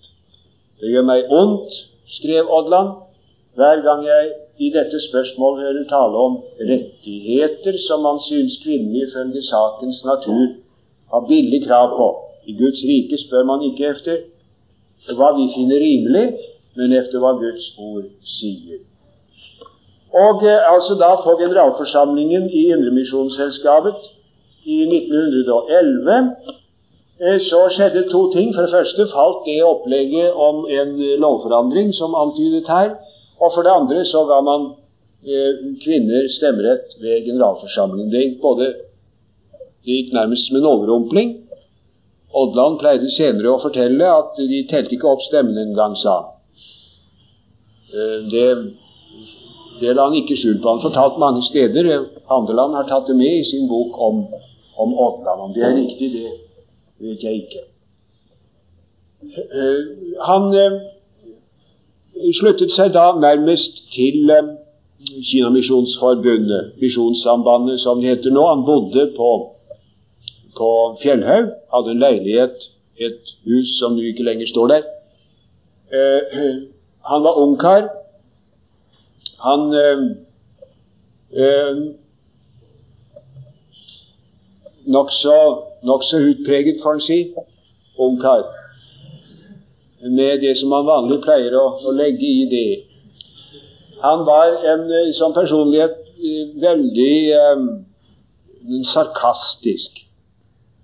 Det 0.79 0.93
gjør 0.93 1.07
meg 1.09 1.31
ondt, 1.33 1.73
skrev 2.19 2.49
Odland, 2.53 3.06
hver 3.57 3.77
gang 3.87 4.01
jeg 4.05 4.23
i 4.65 4.67
dette 4.77 4.97
spørsmålet 5.09 5.63
hører 5.65 5.85
tale 5.95 6.17
om 6.27 6.33
rettigheter 6.71 7.75
som 7.87 7.99
man 8.07 8.19
synes 8.29 8.53
kvinnene 8.63 8.99
ifølge 9.05 9.41
sakens 9.51 9.99
natur 10.11 10.47
har 11.11 11.21
billig 11.29 11.61
krav 11.67 11.87
på. 11.99 12.07
I 12.49 12.53
Guds 12.61 12.81
rike 12.89 13.17
spør 13.23 13.43
man 13.51 13.63
ikke 13.69 13.85
efter 13.93 14.15
hva 15.17 15.29
vi 15.39 15.45
finner 15.55 15.79
rimelig, 15.87 16.25
men 16.77 16.93
efter 17.01 17.17
hva 17.23 17.31
Guds 17.41 17.65
ord 17.89 18.05
sier. 18.37 18.79
Og 20.23 20.35
eh, 20.51 20.73
altså 20.73 20.93
da 21.03 21.09
på 21.25 21.31
generalforsamlingen 21.41 22.49
i 22.59 22.61
Indremisjonsselskapet 22.75 23.99
i 24.75 24.77
1911 24.85 26.17
eh, 27.23 27.39
så 27.49 27.61
skjedde 27.75 28.09
to 28.13 28.21
ting. 28.35 28.53
For 28.55 28.61
det 28.61 28.75
første 28.77 29.09
falt 29.15 29.45
det 29.49 29.59
opplegget 29.73 30.33
om 30.47 30.65
en 30.79 30.91
lovforandring 31.25 31.93
som 31.99 32.15
antydet 32.23 32.67
her, 32.75 32.89
og 33.39 33.53
for 33.53 33.65
det 33.65 33.73
andre 33.73 34.05
så 34.05 34.23
ga 34.29 34.39
man 34.41 34.69
eh, 35.25 35.59
kvinner 35.83 36.29
stemmerett 36.37 36.95
ved 37.01 37.25
generalforsamlingen. 37.27 38.11
Det 38.13 38.23
gikk, 38.23 38.39
både, 38.41 38.71
det 39.85 39.99
gikk 39.99 40.15
nærmest 40.17 40.47
som 40.47 40.57
en 40.57 40.71
overrumpling. 40.71 41.35
Odland 42.37 42.79
pleide 42.81 43.11
senere 43.15 43.53
å 43.53 43.61
fortelle 43.61 44.09
at 44.09 44.35
de 44.37 44.63
telte 44.71 44.97
ikke 44.97 45.11
opp 45.13 45.23
stemmene 45.27 45.67
engang, 45.69 45.95
sa 46.01 46.17
han. 46.17 46.33
Eh, 47.93 48.19
det 48.33 48.49
Det 49.77 49.91
la 49.93 50.07
han 50.07 50.15
ikke 50.17 50.33
skjul 50.41 50.55
på. 50.57 50.71
Han 50.73 50.81
fortalt 50.81 51.19
mange 51.21 51.43
steder. 51.51 51.85
Handeland 52.31 52.73
har 52.73 52.87
tatt 52.89 53.05
det 53.05 53.15
med 53.15 53.29
i 53.29 53.43
sin 53.45 53.67
bok 53.69 53.93
om, 54.01 54.23
om 54.73 54.93
Odland. 54.97 55.41
Om 55.41 55.53
det 55.53 55.63
er 55.63 55.75
riktig, 55.75 56.07
det 56.17 56.31
vet 56.97 57.23
jeg 57.23 57.43
ikke. 57.43 57.61
Eh, 59.21 59.81
han 60.25 60.49
eh, 60.57 60.79
sluttet 62.39 62.71
seg 62.75 62.93
da 62.95 63.11
nærmest 63.19 63.83
til 63.95 64.29
eh, 64.29 64.55
Kinamisjonsforbundet, 65.29 66.71
Misjonssambandet 66.81 67.79
som 67.83 68.01
det 68.01 68.09
heter 68.09 68.33
nå. 68.33 68.43
Han 68.53 68.65
bodde 68.65 69.11
på, 69.17 69.29
på 70.57 70.69
Fjellhaug, 71.03 71.51
hadde 71.73 71.93
en 71.93 72.03
leilighet, 72.05 72.57
et 72.97 73.35
hus 73.45 73.77
som 73.79 73.95
nå 73.95 74.01
ikke 74.09 74.25
lenger 74.25 74.49
står 74.53 74.73
der. 74.73 74.83
Han 77.09 77.23
var 77.23 77.37
ungkar. 77.39 77.87
Han 79.45 79.61
eh, 79.83 80.01
eh, 81.43 81.77
Nokså 84.87 85.39
nok 85.83 86.01
utpreget, 86.13 86.79
får 86.83 86.93
en 86.93 87.01
si, 87.01 87.33
ungkar. 87.99 88.56
Med 90.01 90.41
det 90.41 90.57
som 90.59 90.69
man 90.69 90.85
vanlig 90.85 91.21
pleier 91.23 91.55
å, 91.57 91.65
å 91.89 91.93
legge 91.95 92.27
i 92.27 92.45
det. 92.51 92.67
Han 94.03 94.25
var 94.27 94.59
en, 94.73 94.83
som 95.17 95.33
personlighet 95.33 96.03
veldig 96.61 97.15
um, 97.57 97.69
sarkastisk. 98.93 100.03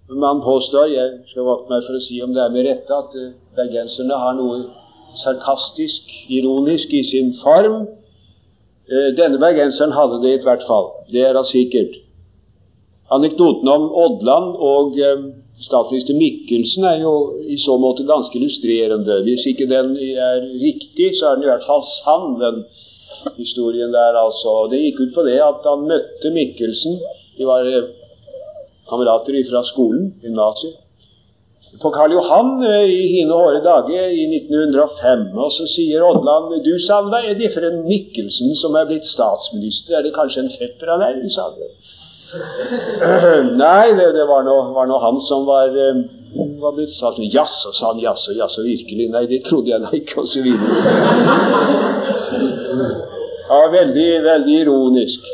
Man 0.09 0.41
påstår, 0.45 0.89
jeg 0.89 1.11
skal 1.29 1.45
vokte 1.45 1.73
meg 1.73 1.85
for 1.85 1.97
å 1.97 2.03
si 2.03 2.19
om 2.25 2.33
det 2.33 2.41
er 2.41 2.53
med 2.53 2.65
rette, 2.67 2.89
at 2.89 3.13
uh, 3.17 3.35
bergenserne 3.57 4.17
har 4.17 4.37
noe 4.37 4.63
sarkastisk, 5.21 6.09
ironisk 6.29 6.93
i 6.93 7.03
sin 7.11 7.35
form. 7.43 7.85
Eh, 8.89 9.09
denne 9.17 9.39
bergenseren 9.39 9.93
hadde 9.95 10.21
det 10.23 10.33
i 10.37 10.43
hvert 10.43 10.65
fall. 10.67 10.89
Det 11.11 11.21
er 11.23 11.37
da 11.37 11.43
sikkert. 11.47 11.95
Anekdoten 13.13 13.69
om 13.69 13.85
Oddland 14.05 14.57
og 14.57 14.97
eh, 14.99 15.27
statsminister 15.63 16.17
Mikkelsen 16.17 16.85
er 16.89 17.01
jo 17.01 17.13
i 17.55 17.57
så 17.61 17.77
måte 17.81 18.05
ganske 18.07 18.37
illustrerende. 18.39 19.21
Hvis 19.27 19.45
ikke 19.51 19.67
den 19.71 19.95
er 20.29 20.45
riktig, 20.67 21.09
så 21.17 21.29
er 21.31 21.35
den 21.35 21.47
i 21.47 21.51
hvert 21.51 21.67
fall 21.69 21.83
sann, 22.03 22.29
den 22.43 22.63
historien 23.39 23.91
der. 23.95 24.19
altså. 24.25 24.67
Det 24.71 24.83
gikk 24.83 25.03
ut 25.03 25.17
på 25.17 25.27
det 25.29 25.39
at 25.41 25.67
han 25.71 25.89
møtte 25.91 26.33
Mikkelsen. 26.37 26.99
De 27.37 27.49
var 27.49 27.67
eh, 27.67 27.91
kamerater 28.89 29.39
fra 29.49 29.63
skolen, 29.71 30.13
gymnaset 30.23 30.79
på 31.81 31.89
Karl 31.93 32.13
Johan 32.13 32.51
eh, 32.67 32.85
i 32.85 33.05
hine 33.15 33.33
hårde 33.33 33.61
dager 33.65 34.11
i 34.13 34.25
1905. 34.37 35.25
Og 35.33 35.49
så 35.55 35.67
sier 35.71 36.05
Odland 36.05 36.53
du 36.65 36.73
Salva, 36.85 37.23
er 37.23 37.37
det 37.39 37.53
for 37.55 37.65
en 37.67 37.81
Mikkelsen 37.87 38.53
som 38.59 38.77
er 38.77 38.89
blitt 38.89 39.07
statsminister? 39.09 39.97
Er 39.97 40.05
det 40.05 40.13
kanskje 40.17 40.45
en 40.45 40.53
fetter 40.53 40.93
av 40.93 41.01
deg? 41.03 41.23
sa 41.33 41.49
han. 41.49 41.73
Nei, 43.63 43.87
det, 43.97 44.07
det 44.17 44.25
var, 44.29 44.41
nå, 44.47 44.97
han 45.05 45.19
som 45.27 45.45
var, 45.45 45.69
uh, 45.69 45.99
var 46.61 46.73
blitt 46.77 46.95
statsminister. 46.97 47.39
Jaså, 47.39 47.73
sa 47.77 47.91
han. 47.91 48.01
Jaså, 48.01 48.33
jaså, 48.37 48.65
virkelig? 48.65 49.09
Nei, 49.13 49.25
det 49.29 49.43
trodde 49.49 49.69
jeg 49.73 49.83
da 49.83 49.91
ikke, 49.99 50.21
og 50.23 50.27
så 50.33 50.39
videre. 50.45 50.69
Ja, 53.43 53.57
veldig, 53.69 54.09
veldig 54.23 54.53
ironisk. 54.63 55.25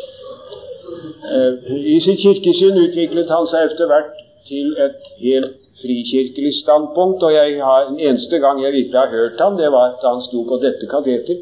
Uh, 1.23 1.53
I 1.95 1.99
sitt 2.03 2.19
kirkesyn 2.23 2.79
utviklet 2.81 3.31
han 3.31 3.45
seg 3.47 3.69
etter 3.69 3.87
hvert 3.87 4.17
til 4.49 4.73
et 4.81 5.05
helt 5.21 5.55
frikirkelig 5.79 6.51
standpunkt, 6.63 7.23
og 7.23 7.31
jeg 7.33 7.61
har, 7.63 7.85
den 7.91 7.99
eneste 7.99 8.41
gang 8.43 8.59
jeg 8.63 8.73
virkelig 8.73 8.99
har 8.99 9.13
hørt 9.13 9.39
ham, 9.39 9.55
det 9.61 9.71
var 9.71 9.95
da 10.01 10.15
han 10.15 10.25
sto 10.25 10.43
på 10.49 10.59
dette 10.63 10.89
kateter 10.91 11.39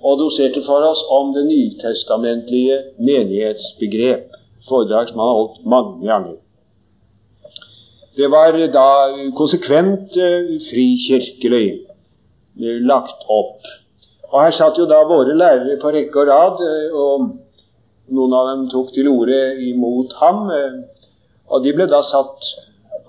og 0.00 0.18
doserte 0.22 0.62
for 0.64 0.84
oss 0.92 1.02
om 1.12 1.34
det 1.36 1.44
nytestamentlige 1.50 2.78
menighetsbegrep. 3.08 4.29
Foredrag 4.70 5.10
som 5.10 5.20
han 5.20 5.30
har 5.30 5.38
holdt 5.40 5.66
mange 5.74 6.06
ganger. 6.06 6.38
Det 8.16 8.30
var 8.30 8.56
da 8.74 8.88
konsekvent 9.38 10.16
uh, 10.16 10.56
frikirkelig 10.70 11.68
uh, 12.62 12.78
lagt 12.90 13.28
opp. 13.28 13.68
Og 14.30 14.40
Her 14.44 14.54
satt 14.54 14.78
jo 14.78 14.86
da 14.90 15.02
våre 15.10 15.36
lærere 15.36 15.78
på 15.82 15.92
rekke 15.94 16.22
og 16.22 16.30
rad, 16.30 16.64
uh, 16.64 16.98
og 17.04 18.16
noen 18.16 18.34
av 18.34 18.50
dem 18.50 18.66
tok 18.72 18.90
til 18.94 19.10
orde 19.10 19.38
imot 19.68 20.16
ham. 20.22 20.50
og 21.50 21.62
de 21.62 21.72
ble 21.74 21.86
da 21.90 22.00
satt 22.02 22.48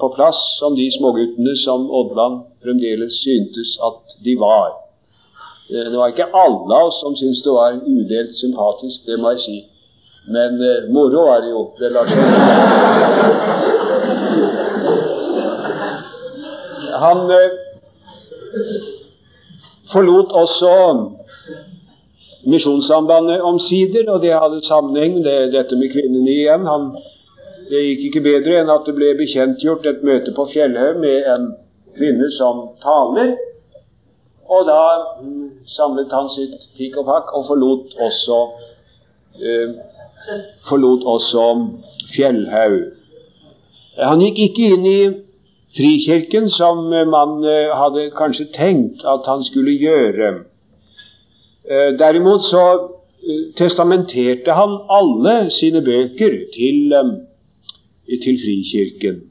på 0.02 0.10
plass 0.16 0.40
som 0.60 0.76
de 0.76 0.88
småguttene 0.98 1.54
som 1.62 1.90
Oddland 2.00 2.42
fremdeles 2.64 3.20
syntes 3.22 3.76
at 3.88 4.16
de 4.26 4.34
var. 4.40 4.72
Eh, 5.70 5.88
det 5.92 5.98
var 6.00 6.14
ikke 6.14 6.32
alle 6.44 6.78
av 6.80 6.90
oss 6.90 7.00
som 7.04 7.16
syntes 7.20 7.44
det 7.46 7.54
var 7.54 7.78
udelt 7.96 8.34
sympatisk, 8.40 9.06
det 9.06 9.20
må 9.22 9.36
jeg 9.36 9.44
si. 9.46 9.58
Men 10.28 10.62
eh, 10.62 10.90
moro 10.94 11.26
er 11.34 11.42
det 11.42 11.50
jo. 11.50 11.64
Det 11.80 11.92
lar 11.92 12.06
Han 17.02 17.32
eh, 17.32 17.52
forlot 19.94 20.32
også 20.44 20.76
Misjonssambandet 22.46 23.42
omsider, 23.42 24.12
og 24.12 24.22
det 24.22 24.34
hadde 24.34 24.66
sammenheng 24.66 25.20
med 25.22 25.52
dette 25.54 25.76
med 25.78 25.92
kvinnene 25.94 26.32
igjen. 26.32 26.66
Han 26.66 26.92
det 27.72 27.80
gikk 27.86 28.02
ikke 28.10 28.24
bedre 28.26 28.58
enn 28.60 28.72
at 28.74 28.84
det 28.84 28.94
ble 28.98 29.14
bekjentgjort 29.16 29.86
et 29.88 30.02
møte 30.04 30.34
på 30.36 30.44
Fjellhaug 30.52 30.98
med 31.00 31.28
en 31.34 31.46
kvinne 31.96 32.28
som 32.36 32.66
taler. 32.84 33.38
Og 34.52 34.66
da 34.68 34.82
mm, 35.22 35.46
samlet 35.72 36.12
han 36.12 36.28
sitt 36.34 36.66
pikk 36.76 36.98
og 37.00 37.08
pakk 37.08 37.32
og 37.38 37.46
forlot 37.48 37.94
også, 38.08 38.40
eh, 39.40 39.78
forlot 40.70 41.04
også 41.06 41.46
Fjellhaug. 42.16 42.80
Han 44.00 44.24
gikk 44.24 44.40
ikke 44.48 44.70
inn 44.76 44.88
i 44.88 45.02
Frikirken, 45.76 46.50
som 46.52 46.90
man 46.92 47.46
eh, 47.48 47.72
hadde 47.72 48.10
kanskje 48.18 48.50
tenkt 48.56 49.06
at 49.08 49.28
han 49.28 49.44
skulle 49.48 49.78
gjøre. 49.80 50.32
Eh, 51.64 51.92
derimot 52.00 52.44
så 52.50 52.64
eh, 53.24 53.44
testamenterte 53.56 54.52
han 54.58 54.76
alle 54.92 55.36
sine 55.56 55.80
bøker 55.86 56.40
til 56.56 56.96
til 58.20 58.40
Frikirken. 58.44 59.22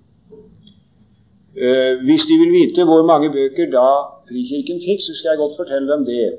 Eh, 1.57 1.93
hvis 2.07 2.25
de 2.29 2.35
vil 2.41 2.53
vite 2.53 2.85
hvor 2.89 3.03
mange 3.07 3.29
bøker 3.31 3.67
da 3.75 3.89
Frikirken 4.29 4.81
fikk, 4.87 5.01
så 5.05 5.13
skal 5.19 5.31
jeg 5.31 5.43
godt 5.43 5.59
fortelle 5.61 5.93
dem 5.93 6.05
det. 6.05 6.31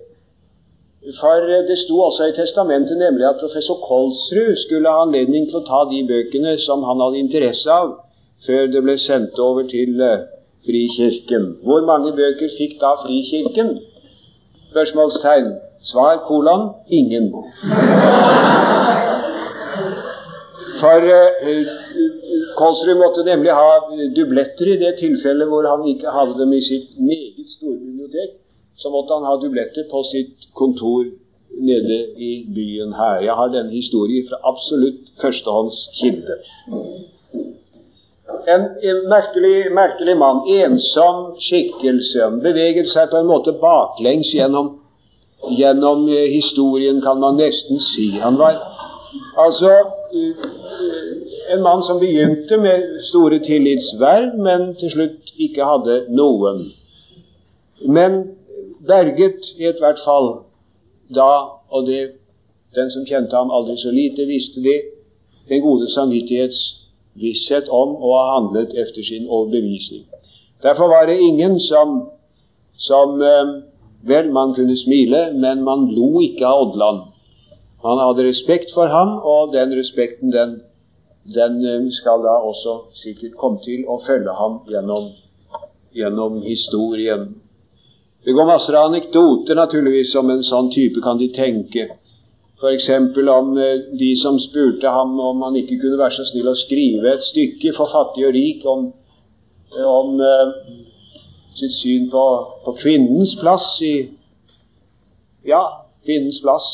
For 1.01 1.37
eh, 1.49 1.63
det 1.69 1.77
sto 1.81 1.95
også 1.99 2.27
i 2.29 2.33
testamentet 2.37 2.97
nemlig 2.97 3.25
at 3.25 3.39
professor 3.41 3.77
Kolsrud 3.87 4.55
skulle 4.65 4.89
ha 4.93 4.99
anledning 5.01 5.47
til 5.49 5.57
å 5.57 5.65
ta 5.65 5.79
de 5.89 6.01
bøkene 6.11 6.51
som 6.61 6.83
han 6.85 7.01
hadde 7.01 7.23
interesse 7.23 7.71
av, 7.73 7.95
før 8.45 8.67
det 8.73 8.83
ble 8.85 8.93
sendt 9.01 9.39
over 9.41 9.65
til 9.71 9.97
uh, 9.97 10.27
Frikirken. 10.67 11.47
Hvor 11.65 11.81
mange 11.89 12.13
bøker 12.19 12.53
fikk 12.53 12.77
da 12.83 12.91
Frikirken? 13.01 13.71
Spørsmålstegn. 14.69 15.49
Svar 15.89 16.21
kolon 16.27 16.67
ingen. 16.99 17.31
For 20.83 21.09
uh, 21.17 21.73
Kolsrud 22.61 23.01
måtte 23.01 23.25
nemlig 23.25 23.57
ha 23.57 23.73
dubletter 24.21 24.69
i 24.75 24.77
det 24.85 24.93
tilfellet 25.01 25.49
hvor 25.49 25.65
han 25.65 25.89
ikke 25.95 26.13
hadde 26.13 26.37
dem 26.43 26.53
i 26.53 26.61
sitt 26.69 26.93
meget 27.01 27.57
store 27.57 27.79
bibliotek. 27.87 28.40
Så 28.81 28.89
måtte 28.89 29.13
han 29.13 29.27
ha 29.29 29.35
dubletter 29.37 29.85
på 29.91 30.03
sitt 30.09 30.47
kontor 30.57 31.05
nede 31.61 31.97
i 32.17 32.31
byen 32.55 32.93
her. 32.93 33.21
Jeg 33.21 33.33
har 33.33 33.47
denne 33.53 33.71
historien 33.71 34.27
fra 34.29 34.39
absolutt 34.51 35.11
førstehåndskilde. 35.21 36.37
En, 38.53 38.61
en 38.89 38.99
merkelig, 39.11 39.57
merkelig, 39.75 40.15
mann, 40.17 40.39
ensom 40.49 41.35
skikkelse, 41.45 42.29
beveget 42.41 42.89
seg 42.89 43.11
på 43.11 43.19
en 43.19 43.29
måte 43.29 43.53
baklengs 43.61 44.31
gjennom, 44.33 44.71
gjennom 45.59 46.07
eh, 46.09 46.31
historien, 46.33 47.01
kan 47.05 47.19
man 47.21 47.37
nesten 47.37 47.81
si. 47.91 48.07
Han 48.23 48.39
var 48.41 48.57
altså 49.37 49.75
en 51.53 51.61
mann 51.61 51.83
som 51.83 51.99
begynte 51.99 52.57
med 52.57 52.87
store 53.11 53.39
tillitsverv, 53.45 54.37
men 54.41 54.71
til 54.79 54.95
slutt 54.95 55.33
ikke 55.37 55.67
hadde 55.67 56.03
noen. 56.09 56.69
Men 57.85 58.21
berget 58.87 59.39
i 59.57 59.65
ethvert 59.69 59.99
fall 60.05 60.29
da, 61.15 61.31
og 61.69 61.85
det, 61.87 62.01
den 62.75 62.91
som 62.93 63.05
kjente 63.05 63.35
ham 63.35 63.51
aldri 63.51 63.75
så 63.77 63.91
lite, 63.91 64.25
visste 64.25 64.63
det, 64.63 64.79
den 65.49 65.61
gode 65.61 65.89
samvittighetsvisshet 65.91 67.69
om 67.69 67.95
å 67.97 68.13
ha 68.15 68.23
handlet 68.37 68.73
efter 68.83 69.03
sin 69.03 69.27
overbevisning. 69.27 70.05
Derfor 70.63 70.87
var 70.87 71.05
det 71.09 71.19
ingen 71.19 71.59
som, 71.59 72.01
som 72.77 73.21
eh, 73.21 73.59
Vel, 74.01 74.31
man 74.33 74.55
kunne 74.57 74.73
smile, 74.77 75.27
men 75.37 75.59
man 75.61 75.83
lo 75.93 76.23
ikke 76.25 76.41
av 76.41 76.63
Odland. 76.63 77.01
Man 77.83 77.99
hadde 78.01 78.23
respekt 78.25 78.71
for 78.73 78.89
ham, 78.89 79.11
og 79.21 79.53
den 79.53 79.75
respekten 79.77 80.33
den 80.33 80.55
den 81.23 81.65
eh, 81.65 81.91
skal 81.91 82.23
da 82.23 82.35
også 82.41 82.79
sikkert 82.93 83.37
komme 83.37 83.59
til 83.61 83.85
å 83.85 83.99
følge 84.05 84.33
ham 84.33 84.61
gjennom, 84.69 85.11
gjennom 85.93 86.41
historien. 86.41 87.40
Det 88.25 88.31
går 88.31 88.45
masser 88.45 88.75
av 88.77 88.91
anekdoter 88.91 89.57
naturligvis 89.57 90.13
om 90.19 90.29
en 90.29 90.43
sånn 90.45 90.69
type, 90.73 91.01
kan 91.01 91.17
de 91.17 91.31
tenke. 91.33 91.87
F.eks. 92.61 92.89
om 93.33 93.55
eh, 93.57 93.79
de 93.97 94.11
som 94.21 94.37
spurte 94.39 94.89
ham 94.93 95.15
om 95.19 95.41
han 95.41 95.57
ikke 95.57 95.79
kunne 95.81 95.97
være 95.97 96.13
så 96.19 96.27
snill 96.29 96.51
å 96.51 96.59
skrive 96.59 97.15
et 97.15 97.25
stykke 97.31 97.73
for 97.73 97.89
fattig 97.89 98.27
og 98.27 98.35
rik 98.35 98.67
om, 98.69 98.83
eh, 99.73 99.87
om 99.89 100.21
uh, 100.21 100.51
sitt 101.57 101.73
syn 101.79 102.05
på, 102.13 102.25
på, 102.65 102.75
kvinnens 102.83 103.33
plass 103.41 103.65
i 103.81 103.95
Ja, 105.49 105.63
kvinnens 106.05 106.37
plass. 106.45 106.69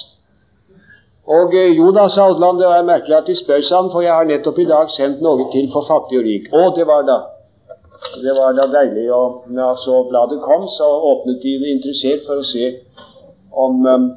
Og 1.24 1.56
uh, 1.56 1.72
jo 1.72 1.88
da, 1.95 2.10
sa 2.12 2.28
Odland, 2.28 2.60
det 2.60 2.68
er 2.68 2.91
merkelig 2.91 3.22
at 3.22 3.32
de 3.32 3.39
spør 3.39 3.64
seg 3.64 3.80
om, 3.80 3.93
for 3.95 4.04
jeg 4.04 4.12
har 4.12 4.28
nettopp 4.28 4.60
i 4.60 4.68
dag 4.68 4.91
sendt 5.00 5.24
noe 5.24 5.48
til 5.56 5.72
for 5.72 5.88
fattig 5.88 6.20
og 6.20 6.28
rik. 6.28 6.52
Å, 6.52 6.68
det 6.76 6.91
var 6.91 7.08
da 7.08 7.22
det 8.24 8.34
var 8.39 8.54
da 8.58 8.68
deilig. 8.80 9.08
Og 9.14 9.43
når 9.48 9.76
så 9.86 10.04
bladet 10.10 10.39
kom, 10.41 10.68
så 10.78 10.88
åpnet 11.12 11.41
de 11.43 11.58
det 11.62 11.74
interessert 11.76 12.26
for 12.28 12.41
å 12.41 12.48
se 12.48 12.66
om 13.66 13.86
um, 13.86 14.08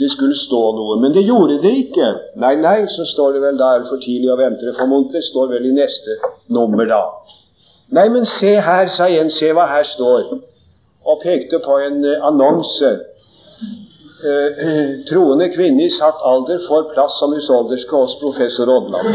det 0.00 0.10
skulle 0.12 0.36
stå 0.36 0.60
noe. 0.76 0.98
Men 1.02 1.14
det 1.16 1.24
gjorde 1.26 1.60
det 1.62 1.74
ikke. 1.84 2.08
Nei, 2.42 2.54
nei, 2.60 2.78
så 2.92 3.06
står 3.14 3.36
det 3.36 3.44
vel 3.46 3.60
da 3.60 3.74
er 3.74 3.84
det 3.84 3.90
for 3.92 4.02
tidlig 4.04 4.32
å 4.32 4.38
vente. 4.40 4.66
Det 4.66 4.76
formodentlig 4.78 5.22
står 5.30 5.52
vel 5.54 5.68
i 5.70 5.76
neste 5.76 6.18
nummer 6.54 6.88
da. 6.90 7.02
Nei, 7.96 8.08
men 8.12 8.26
se 8.28 8.58
her, 8.60 8.90
sa 8.92 9.08
en, 9.08 9.30
se 9.32 9.52
hva 9.56 9.68
her 9.70 9.86
står. 9.94 10.34
Og 11.08 11.22
pekte 11.22 11.62
på 11.64 11.78
en 11.86 12.02
uh, 12.04 12.26
annonse. 12.28 12.90
Uh, 14.18 14.50
troende 15.08 15.48
kvinne 15.54 15.86
i 15.86 15.94
satt 15.94 16.20
alder 16.26 16.60
får 16.66 16.90
plass 16.92 17.20
som 17.22 17.32
husholderske 17.36 18.02
hos 18.02 18.18
professor 18.20 18.66
Odland. 18.74 19.14